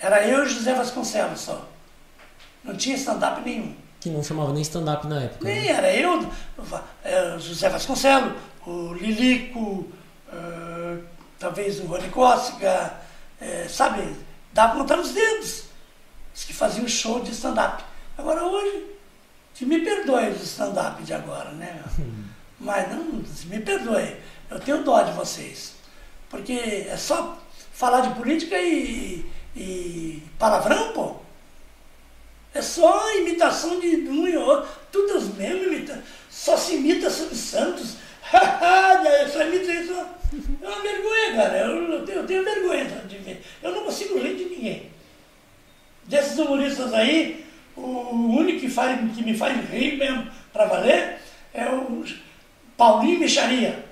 [0.00, 1.68] Era eu e José Vasconcelos só.
[2.64, 3.74] Não tinha stand-up nenhum.
[4.04, 5.42] Que não chamava nem stand-up na época.
[5.46, 5.54] né?
[5.54, 6.30] Nem era eu,
[7.02, 8.34] eh, José Vasconcelos,
[8.66, 9.88] o Lilico,
[10.30, 10.98] eh,
[11.38, 13.00] talvez o Rony Cócega,
[13.40, 14.14] eh, sabe?
[14.52, 15.64] Dá pra contar nos dedos.
[16.34, 17.82] Os que faziam show de stand-up.
[18.18, 18.84] Agora hoje,
[19.54, 21.82] que me perdoe os stand-up de agora, né?
[22.60, 24.16] Mas não, me perdoe.
[24.50, 25.76] Eu tenho dó de vocês.
[26.28, 26.52] Porque
[26.90, 27.38] é só
[27.72, 29.24] falar de política e,
[29.56, 31.23] e palavrão, pô.
[32.54, 36.04] É só imitação de um e outro, tudo as mesmas imitações.
[36.30, 37.96] Só se imita Silvio Santos.
[39.32, 39.92] Só imita isso.
[40.62, 41.58] É uma vergonha, cara.
[41.58, 43.42] Eu, eu tenho, eu tenho vergonha de ver.
[43.62, 44.90] Eu não consigo rir de ninguém.
[46.04, 47.44] Desses humoristas aí,
[47.76, 51.18] o único que, faz, que me faz rir mesmo pra valer
[51.52, 52.04] é o
[52.76, 53.84] Paulinho Micharia.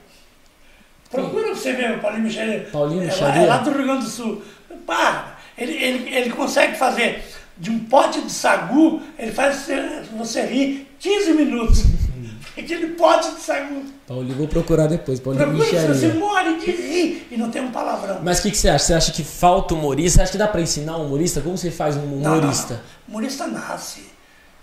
[1.10, 2.68] Procura pra você ver o Paulinho Micharia.
[2.72, 3.42] Paulinho é lá, Micharia?
[3.42, 4.42] é lá do Rio Grande do Sul.
[4.86, 5.38] Para!
[5.56, 7.22] Ele, ele, ele consegue fazer
[7.62, 9.68] de um pote de sagu, ele faz
[10.16, 11.84] você, rir 15 minutos.
[12.58, 13.84] Aquele pote de sagu.
[14.04, 15.20] Paulinho, vou procurar depois.
[15.20, 18.20] Paulinho Procura se você morre de rir e não tem um palavrão.
[18.20, 18.84] Mas o que, que você acha?
[18.84, 20.18] Você acha que falta humorista?
[20.18, 21.40] Você acha que dá pra ensinar um humorista?
[21.40, 22.74] Como você faz um Não, não, humorista?
[22.74, 23.14] não.
[23.14, 24.06] Humorista nasce.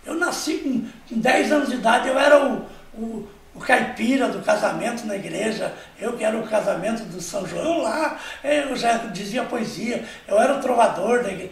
[0.05, 4.39] Eu nasci com, com 10 anos de idade, eu era o, o, o caipira do
[4.39, 5.73] casamento na igreja.
[5.99, 10.57] Eu que era o casamento do São João lá, eu já dizia poesia, eu era
[10.57, 11.51] o trovador da igreja.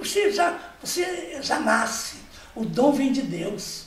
[0.00, 2.16] Você já, você já nasce.
[2.54, 3.84] O dom vem de Deus.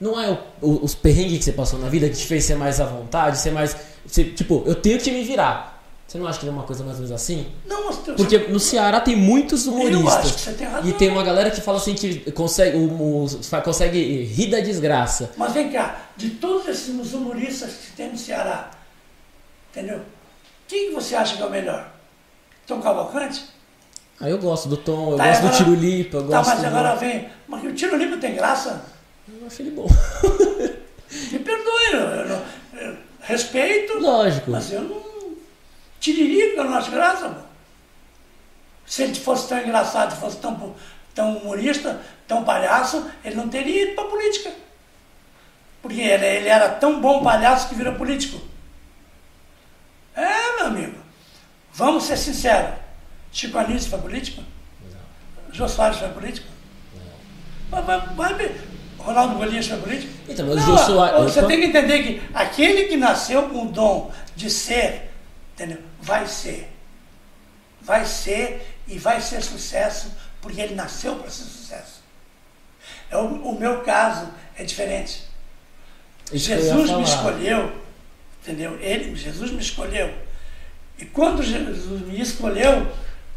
[0.00, 2.54] Não é o- o- os perrengues que você passou na vida que te fez ser
[2.54, 3.76] mais à vontade, ser mais.
[4.06, 5.76] ser- tipo, eu tenho que me virar.
[6.06, 7.46] Você não acha que é uma coisa mais ou menos assim?
[7.66, 10.14] Não, eu- Porque no Ceará tem muitos humoristas.
[10.14, 10.88] acho que você tem razão.
[10.88, 15.32] E tem uma galera que fala assim que consegue, o- fa- consegue rir da desgraça.
[15.36, 18.70] Mas vem cá, de todos esses humoristas que tem no Ceará,
[19.70, 20.00] entendeu?
[20.66, 21.92] Quem que você acha que é o melhor?
[22.66, 23.44] Tom Cavalcante?
[24.20, 26.50] Aí eu gosto do Tom, eu Tá, gosto do agora- Tiro Lipa, eu Tá, gosto
[26.50, 26.66] mas do.
[26.66, 27.28] agora vem.
[27.46, 28.84] Mas o Tiro Limpo tem graça?
[29.28, 29.86] Eu acho ele bom.
[31.32, 32.42] Me perdoe, eu, eu
[32.80, 34.50] eu respeito, Lógico.
[34.50, 35.02] mas eu não.
[36.00, 37.40] Tiririca, eu não acho graça, pô.
[38.86, 40.74] Se ele fosse tão engraçado, fosse tão,
[41.14, 44.50] tão humorista, tão palhaço, ele não teria ido pra política.
[45.82, 48.40] Porque ele, ele era tão bom palhaço que virou político.
[50.14, 50.98] É, meu amigo.
[51.72, 52.70] Vamos ser sinceros.
[53.32, 54.42] Chico Anísio foi político?
[55.52, 56.46] Jô Soares foi político?
[57.70, 58.60] Vai, vai, vai ver.
[58.98, 60.12] Ronaldo Golias foi político?
[60.28, 63.70] Então, mas Não, Jô Soares- Você tem que entender que aquele que nasceu com o
[63.72, 65.10] dom de ser,
[65.54, 65.78] entendeu?
[66.00, 66.70] Vai ser.
[67.80, 72.02] Vai ser e vai ser sucesso, porque ele nasceu para ser sucesso.
[73.10, 75.22] É o, o meu caso é diferente.
[76.32, 77.72] Isso Jesus me escolheu,
[78.42, 78.78] entendeu?
[78.80, 80.12] Ele, Jesus me escolheu.
[80.98, 82.86] E quando Jesus me escolheu,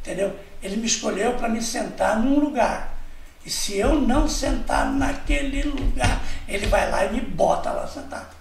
[0.01, 0.35] entendeu?
[0.61, 2.97] Ele me escolheu para me sentar num lugar.
[3.45, 8.35] E se eu não sentar naquele lugar, ele vai lá e me bota lá sentado.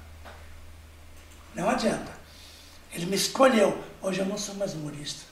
[1.54, 2.10] Não adianta.
[2.92, 3.78] Ele me escolheu.
[4.02, 5.22] Hoje eu não sou mais humorista.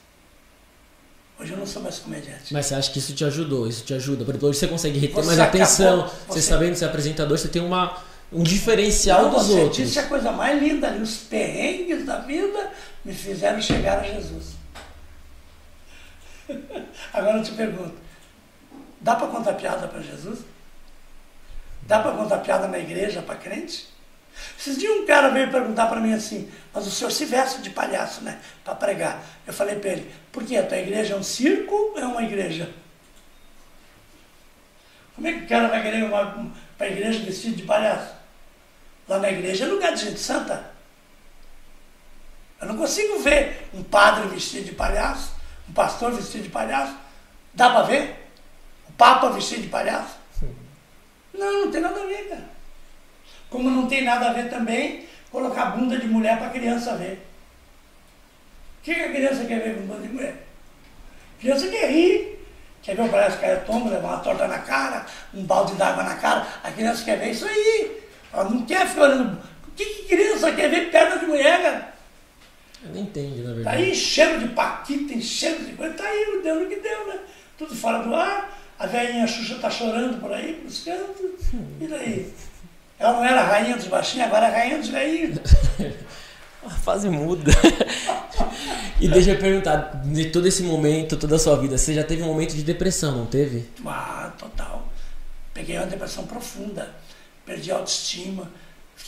[1.39, 2.51] Hoje eu não sou mais comediante.
[2.53, 3.67] Mas você acha que isso te ajudou?
[3.67, 4.25] Isso te ajuda?
[4.25, 6.01] Por exemplo, hoje você consegue reter Você mais acabou- atenção.
[6.07, 7.97] Você, você- sabendo ser apresentador, você tem uma,
[8.31, 9.77] um diferencial Não, dos você outros.
[9.77, 11.01] disse a coisa mais linda ali.
[11.01, 12.71] Os perrengues da vida
[13.05, 14.58] me fizeram chegar a Jesus.
[17.13, 17.95] Agora eu te pergunto:
[18.99, 20.39] dá para contar piada para Jesus?
[21.83, 23.89] Dá para contar piada na igreja para crente?
[24.57, 27.69] Esses dias um cara veio perguntar para mim assim: Mas o senhor se veste de
[27.69, 28.39] palhaço, né?
[28.63, 29.21] Para pregar.
[29.45, 30.57] Eu falei para ele: Por quê?
[30.57, 32.69] A tua igreja é um circo ou é uma igreja?
[35.15, 36.09] Como é que o cara vai querer ir
[36.77, 38.13] para a igreja vestido de palhaço?
[39.07, 40.71] Lá na igreja é lugar de gente santa.
[42.61, 45.31] Eu não consigo ver um padre vestido de palhaço,
[45.69, 46.95] um pastor vestido de palhaço.
[47.53, 48.31] Dá para ver?
[48.87, 50.17] O Papa vestido de palhaço?
[51.33, 52.49] Não, não tem nada a ver, cara.
[53.49, 57.25] Como não tem nada a ver também colocar bunda de mulher para criança ver.
[58.79, 60.47] O que, que a criança quer ver com bunda de mulher?
[61.37, 62.39] A criança quer rir.
[62.81, 66.15] Quer ver o palhaço cair tombo, levar uma torta na cara, um balde d'água na
[66.15, 66.47] cara.
[66.63, 68.01] A criança quer ver isso aí.
[68.31, 69.37] Ela não quer ficar olhando.
[69.67, 71.93] O que, que criança quer ver perna de mulher, cara?
[72.83, 73.77] Não entendo, na Tá verdade.
[73.77, 75.93] aí enchendo de paquita, enchendo de coisa.
[75.95, 77.19] Tá aí, deu no que deu, né?
[77.57, 78.57] tudo fora do ar.
[78.79, 81.49] A velhinha Xuxa está chorando por aí, pelos cantos.
[81.81, 82.33] E daí?
[82.97, 85.37] Ela não era rainha dos baixinhos, agora é rainha dos velhinhos.
[86.65, 87.51] A fase muda.
[88.99, 92.21] e deixa eu perguntar, de todo esse momento, toda a sua vida, você já teve
[92.21, 93.69] um momento de depressão, não teve?
[93.85, 94.87] Ah, total.
[95.53, 96.89] Peguei uma depressão profunda.
[97.45, 98.51] Perdi a autoestima,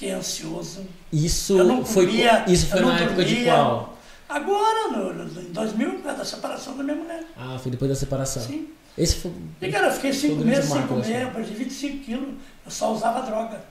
[0.02, 0.84] fiquei ansioso.
[1.14, 3.54] Isso Eu não foi, comia, isso foi eu na não época de dormia.
[3.54, 3.98] qual?
[4.28, 7.24] Agora, no, no- em 2000, por causa da separação da minha mulher.
[7.38, 8.42] Ah, foi depois da separação.
[8.42, 8.70] Sim.
[8.98, 9.32] Esse foi.
[9.62, 12.34] E cara, eu fiquei cinco meses sem comer, eu perdi 25 quilos,
[12.66, 13.62] eu só usava droga.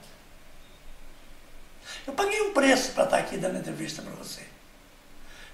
[2.07, 4.41] Eu paguei um preço para estar aqui dando entrevista para você.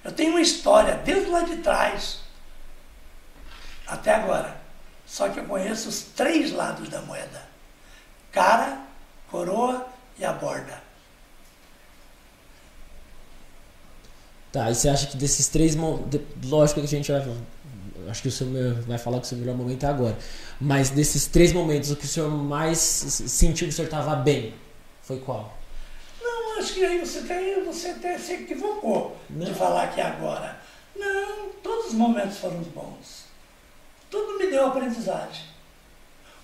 [0.03, 2.19] Eu tenho uma história desde lá de trás
[3.87, 4.55] até agora.
[5.05, 7.43] Só que eu conheço os três lados da moeda:
[8.31, 8.79] cara,
[9.29, 9.87] coroa
[10.19, 10.81] e a borda.
[14.51, 15.75] Tá, e você acha que desses três.
[15.75, 17.21] de- Lógico que a gente vai.
[18.09, 20.17] Acho que o senhor vai falar que o seu melhor momento é agora.
[20.59, 24.53] Mas desses três momentos, o que o senhor mais sentiu que o senhor estava bem
[25.03, 25.57] foi qual?
[26.21, 29.55] Não, acho que aí você, tem, você até se equivocou de Não.
[29.55, 30.57] falar que agora.
[30.95, 33.25] Não, todos os momentos foram bons.
[34.09, 35.43] Tudo me deu aprendizagem.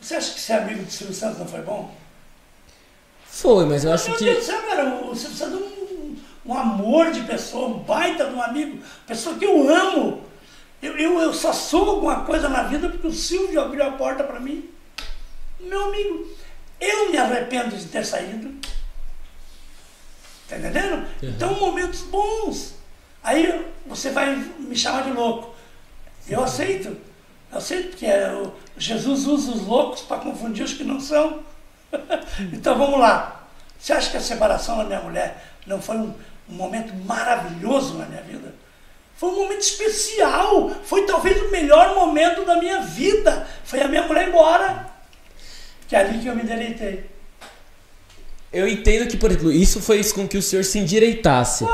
[0.02, 1.96] Você acha que ser amigo do Silvio Santos não foi bom?
[3.36, 4.26] Foi, mas eu acho Meu que.
[4.26, 4.84] Deus do céu, cara,
[5.16, 6.16] Silvio Santos é um,
[6.46, 8.78] um amor de pessoa, um baita de um amigo,
[9.08, 10.22] pessoa que eu amo.
[10.82, 14.24] Eu, eu, eu só sou alguma coisa na vida porque o Silvio abriu a porta
[14.24, 14.70] para mim.
[15.60, 16.28] Meu amigo,
[16.80, 18.54] eu me arrependo de ter saído.
[20.48, 21.08] Tá entendendo?
[21.24, 22.76] Então, momentos bons.
[23.24, 25.56] Aí você vai me chamar de louco.
[26.28, 26.96] Eu aceito.
[27.52, 31.40] Eu aceito porque é o- Jesus usa os loucos para confundir os que não são.
[32.54, 33.48] então vamos lá.
[33.80, 36.14] Você acha que a separação da minha mulher não foi um,
[36.50, 38.54] um momento maravilhoso na minha vida?
[39.16, 40.72] Foi um momento especial.
[40.84, 43.48] Foi talvez o melhor momento da minha vida.
[43.64, 44.88] Foi a minha mulher embora.
[45.88, 47.10] Que é ali que eu me deleitei.
[48.52, 51.66] Eu entendo que, por exemplo, isso foi isso com que o senhor se endireitasse.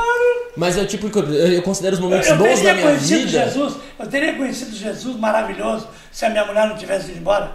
[0.56, 3.44] Mas eu, tipo, eu eu considero os momentos eu bons teria da minha conhecido vida.
[3.44, 7.52] Jesus, eu teria conhecido Jesus maravilhoso se a minha mulher não tivesse ido embora.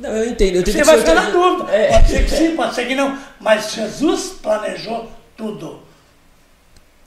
[0.00, 0.56] Não, eu entendo.
[0.56, 1.70] Eu Você vai ficar na dúvida.
[1.70, 1.92] É.
[1.92, 3.18] Pode ser que sim, pode ser que não.
[3.38, 5.82] Mas Jesus planejou tudo.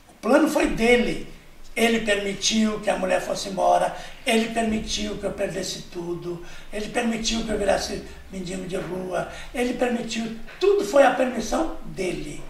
[0.09, 1.27] O plano foi dele.
[1.75, 3.95] Ele permitiu que a mulher fosse embora.
[4.27, 6.45] Ele permitiu que eu perdesse tudo.
[6.71, 9.27] Ele permitiu que eu virasse mendigo de rua.
[9.55, 10.37] Ele permitiu.
[10.59, 12.43] Tudo foi a permissão dele.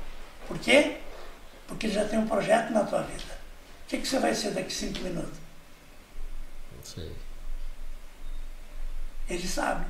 [0.45, 0.97] Por quê?
[1.65, 3.33] Porque ele já tem um projeto na tua vida.
[3.85, 5.39] O que, que você vai ser daqui cinco minutos?
[6.75, 7.11] Não sei.
[9.29, 9.85] Ele sabe.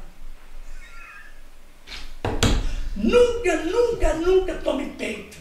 [2.95, 5.37] Nunca, nunca, nunca tome peito,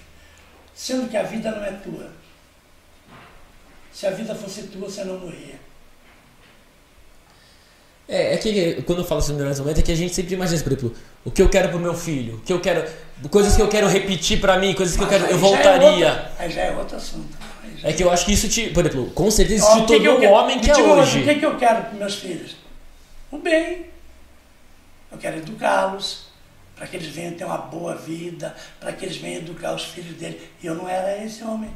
[0.74, 2.10] sendo que a vida não é tua.
[3.92, 5.60] Se a vida fosse tua, você não morria.
[8.08, 10.62] É, é que quando eu falo sobre melhores momentos, é que a gente sempre imagina,
[10.62, 10.94] por exemplo,
[11.24, 12.84] o que eu quero pro meu filho, o que eu quero.
[13.30, 15.30] Coisas que eu quero repetir pra mim, coisas que eu Mas quero.
[15.30, 16.06] Eu aí já é voltaria.
[16.08, 17.36] outra- aí já é outro assunto.
[17.84, 18.70] É que eu acho que isso te.
[18.70, 20.62] Por exemplo, com certeza Ó, isso te o que eu tornou o quero- homem me
[20.62, 21.20] que é hoje.
[21.20, 22.56] O que, que eu quero para meus filhos?
[23.30, 23.86] O bem.
[25.10, 26.26] Eu quero educá-los,
[26.82, 30.16] para que eles venham ter uma boa vida, para que eles venham educar os filhos
[30.16, 30.50] dele.
[30.60, 31.72] E eu não era esse homem.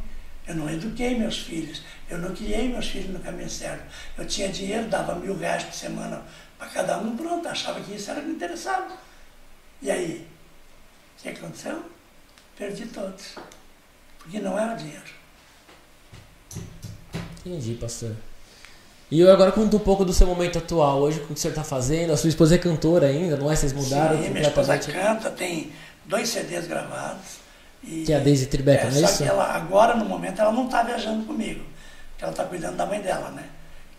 [0.49, 1.83] Eu não eduquei meus filhos.
[2.11, 3.85] Eu não criei meus filhos no caminho certo.
[4.19, 6.25] Eu tinha dinheiro, dava mil reais por semana
[6.59, 8.97] para cada um, pronto, achava que isso era interessava.
[9.81, 10.27] E aí?
[11.17, 11.89] O que aconteceu?
[12.59, 13.37] Perdi todos.
[14.19, 15.05] Porque não era dinheiro.
[17.45, 18.17] Entendi, pastor.
[19.11, 21.01] E eu agora conto um pouco do seu momento atual.
[21.01, 22.13] Hoje, o que o senhor tá fazendo?
[22.13, 23.55] A sua esposa é cantora ainda, não é?
[23.55, 25.71] Vocês mudaram Sim, minha esposa canta, tem
[26.05, 27.37] dois CDs gravados.
[27.85, 29.23] E, Que é a Daisy Tribeca, não é só isso?
[29.23, 31.61] que ela, agora, no momento, ela não está viajando comigo.
[32.11, 33.45] Porque ela está cuidando da mãe dela, né?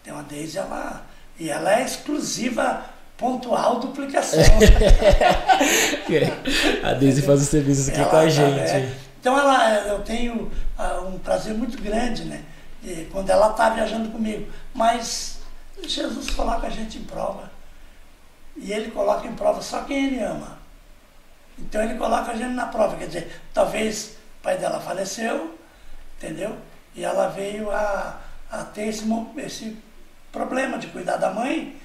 [0.03, 1.05] Tem uma Daisy, ela,
[1.39, 2.81] e ela é exclusiva,
[3.17, 4.39] pontual, duplicação.
[6.83, 8.59] a Daisy faz os serviços aqui Ela com a tá- gente.
[8.59, 8.93] é.
[9.21, 12.41] Então ela, eu tenho ah, um prazer muito grande, né?
[12.81, 14.51] De- quando ela está viajando comigo.
[14.73, 15.39] Mas
[15.83, 17.51] Jesus coloca a gente em prova.
[18.55, 20.57] E ele coloca em prova só quem ele ama.
[21.57, 22.97] Então ele coloca a gente na prova.
[22.97, 25.57] Quer dizer, talvez o pai dela faleceu,
[26.17, 26.57] entendeu?
[26.95, 28.19] E ela veio a,
[28.51, 29.05] a ter esse,
[29.37, 29.77] esse
[30.31, 31.79] problema de cuidar da mãe.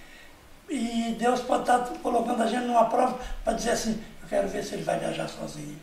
[0.68, 4.64] E Deus pode estar colocando a gente numa prova para dizer assim, eu quero ver
[4.64, 5.78] se ele vai viajar sozinho.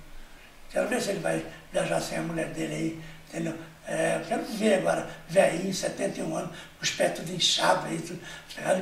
[0.72, 3.56] Quero ver se ele vai viajar sem a mulher dele aí, entendeu?
[3.88, 8.22] É, quero ver agora, velhinho, 71 anos, os pés tudo inchados tudo,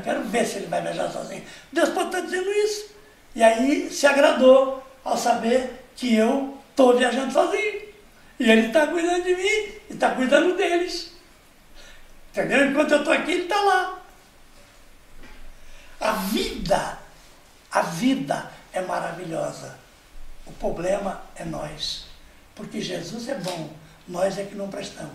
[0.03, 1.43] quero ver se ele vai viajar sozinho.
[1.71, 2.97] Deus pode estar dizendo isso.
[3.33, 7.87] E aí se agradou ao saber que eu estou viajando sozinho.
[8.39, 11.13] E ele está cuidando de mim e está cuidando deles.
[12.31, 12.69] Entendeu?
[12.69, 13.99] Enquanto eu estou aqui, ele está lá.
[15.99, 16.99] A vida,
[17.71, 19.86] a vida é maravilhosa.
[20.47, 22.05] O problema é nós.
[22.55, 23.69] Porque Jesus é bom,
[24.07, 25.13] nós é que não prestamos.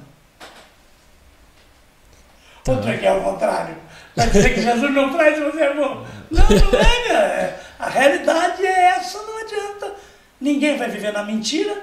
[2.63, 2.73] Tá.
[2.73, 3.77] Outro é que é o contrário.
[4.15, 6.07] Vai dizer que Jesus não traz você é bom.
[6.31, 7.61] Não, não é, é.
[7.79, 9.95] A realidade é essa, não adianta.
[10.41, 11.83] Ninguém vai viver na mentira,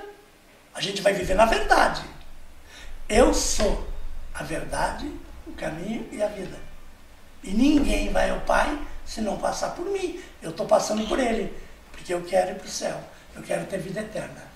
[0.73, 2.03] a gente vai viver na verdade.
[3.07, 3.87] Eu sou
[4.33, 5.11] a verdade,
[5.47, 6.57] o caminho e a vida.
[7.43, 10.21] E ninguém vai ao Pai se não passar por mim.
[10.41, 11.53] Eu estou passando por Ele,
[11.91, 13.01] porque eu quero ir para o céu.
[13.35, 14.49] Eu quero ter vida eterna.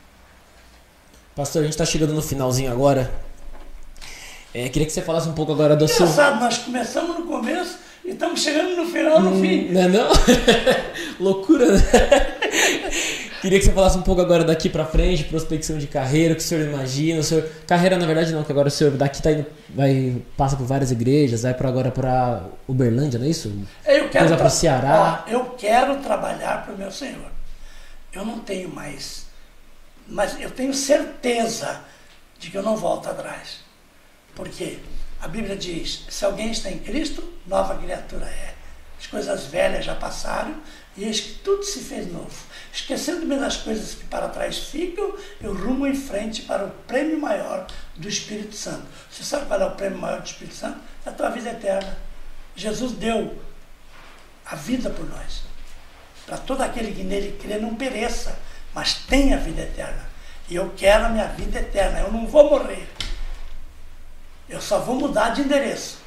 [1.36, 3.11] Pastor, a gente está chegando no finalzinho agora.
[4.53, 6.05] É, queria que você falasse um pouco agora do seu.
[6.05, 9.69] Engraçado, nós começamos no começo e estamos chegando no final, no hum, fim.
[9.71, 10.09] Não é não?
[11.19, 11.82] Loucura, né?
[13.43, 16.41] Queria que você falasse um pouco agora daqui para frente, prospecção de carreira, o que
[16.41, 17.19] o senhor imagina.
[17.19, 17.43] O senhor...
[17.67, 19.45] Carreira, na verdade, não, que agora o senhor daqui tá indo,
[19.76, 23.51] vai, passa por várias igrejas, vai para agora para Uberlândia, não é isso?
[23.86, 25.26] Eu quero para o Ceará.
[25.28, 27.33] Ó, eu quero trabalhar para o meu Senhor.
[28.14, 29.26] Eu não tenho mais,
[30.07, 31.84] mas eu tenho certeza
[32.38, 33.61] de que eu não volto atrás.
[34.36, 34.80] Porque
[35.20, 38.53] a Bíblia diz: se alguém está em Cristo, nova criatura é.
[38.99, 40.55] As coisas velhas já passaram
[40.95, 42.32] e eis que tudo se fez novo.
[42.72, 47.68] Esquecendo-me das coisas que para trás ficam, eu rumo em frente para o prêmio maior
[47.95, 48.86] do Espírito Santo.
[49.11, 50.80] Você sabe qual é o prêmio maior do Espírito Santo?
[51.05, 51.97] É a tua vida eterna.
[52.55, 53.38] Jesus deu
[54.45, 55.53] a vida por nós.
[56.26, 58.38] Para todo aquele que nele crê não pereça,
[58.74, 60.09] mas tenha vida eterna.
[60.49, 61.99] E eu quero a minha vida eterna.
[61.99, 62.88] Eu não vou morrer.
[64.47, 65.97] Eu só vou mudar de endereço.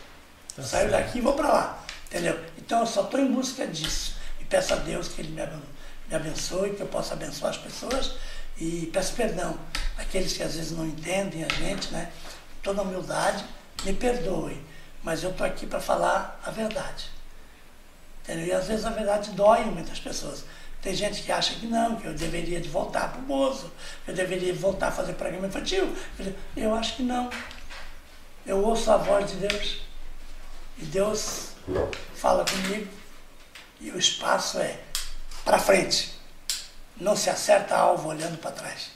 [0.55, 1.85] Tá Saio daqui e vou para lá.
[2.07, 2.39] Entendeu?
[2.59, 4.17] Então eu só estou em busca disso.
[4.41, 8.15] E peço a Deus que Ele me abençoe, que eu possa abençoar as pessoas.
[8.59, 9.59] E peço perdão
[9.99, 12.11] àqueles que às vezes não entendem a gente, né?
[12.63, 13.45] Toda humildade,
[13.85, 14.61] me perdoe.
[15.03, 17.16] Mas eu estou aqui para falar a verdade.
[18.27, 18.47] Entendeu?
[18.47, 20.45] E às vezes a verdade dói em muitas pessoas.
[20.83, 23.73] Tem gente que acha que não, que eu deveria de voltar para o Bozo,
[24.05, 25.93] que eu deveria voltar a fazer programa infantil.
[26.57, 27.31] Eu acho que não
[28.47, 29.79] eu ouço a voz de Deus
[30.79, 31.49] e Deus
[32.15, 32.87] fala comigo
[33.81, 34.79] e o espaço é
[35.45, 36.15] para frente.
[36.99, 38.91] Não se acerta alvo olhando para trás.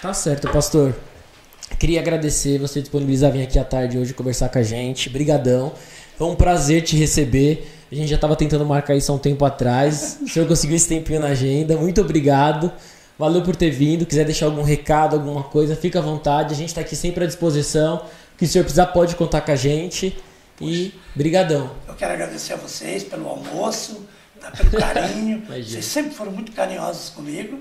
[0.00, 0.94] Tá certo, pastor.
[1.78, 5.10] Queria agradecer você disponibilizar vir aqui à tarde hoje conversar com a gente.
[5.10, 5.74] Brigadão.
[6.16, 7.66] Foi um prazer te receber.
[7.90, 10.18] A gente já estava tentando marcar isso há um tempo atrás.
[10.20, 11.76] O senhor conseguiu esse tempinho na agenda.
[11.76, 12.70] Muito obrigado.
[13.18, 14.04] Valeu por ter vindo.
[14.04, 16.52] Quiser deixar algum recado, alguma coisa, fica à vontade.
[16.52, 18.04] A gente está aqui sempre à disposição.
[18.34, 20.16] O que o senhor precisar pode contar com a gente.
[20.60, 21.70] E brigadão.
[21.86, 24.06] Eu quero agradecer a vocês pelo almoço,
[24.40, 25.42] tá, pelo carinho.
[25.48, 27.58] vocês sempre foram muito carinhosos comigo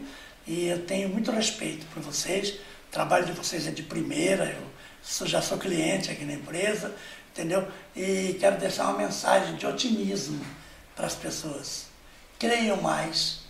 [0.47, 2.49] e eu tenho muito respeito por vocês.
[2.49, 4.63] O trabalho de vocês é de primeira, eu
[5.03, 6.93] sou, já sou cliente aqui na empresa,
[7.37, 7.67] entendeu?
[7.95, 10.43] E quero deixar uma mensagem de otimismo
[10.95, 11.85] para as pessoas.
[12.39, 13.41] Creiam mais,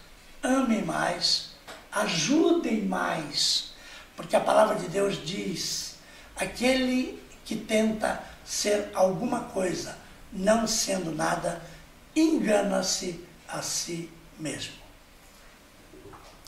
[0.44, 1.52] amem mais,
[1.92, 3.72] ajudem mais,
[4.16, 5.96] porque a palavra de Deus diz:
[6.36, 9.98] aquele que tenta ser alguma coisa,
[10.32, 11.62] não sendo nada,
[12.14, 14.74] engana-se a si mesmo.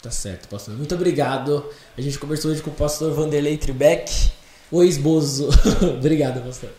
[0.02, 0.76] Tá certo, pastor.
[0.76, 1.70] Muito obrigado.
[1.98, 4.32] A gente conversou hoje com o pastor Vanderlei Tribeck,
[4.72, 5.50] o ex-bozo.
[5.98, 6.70] obrigado, pastor.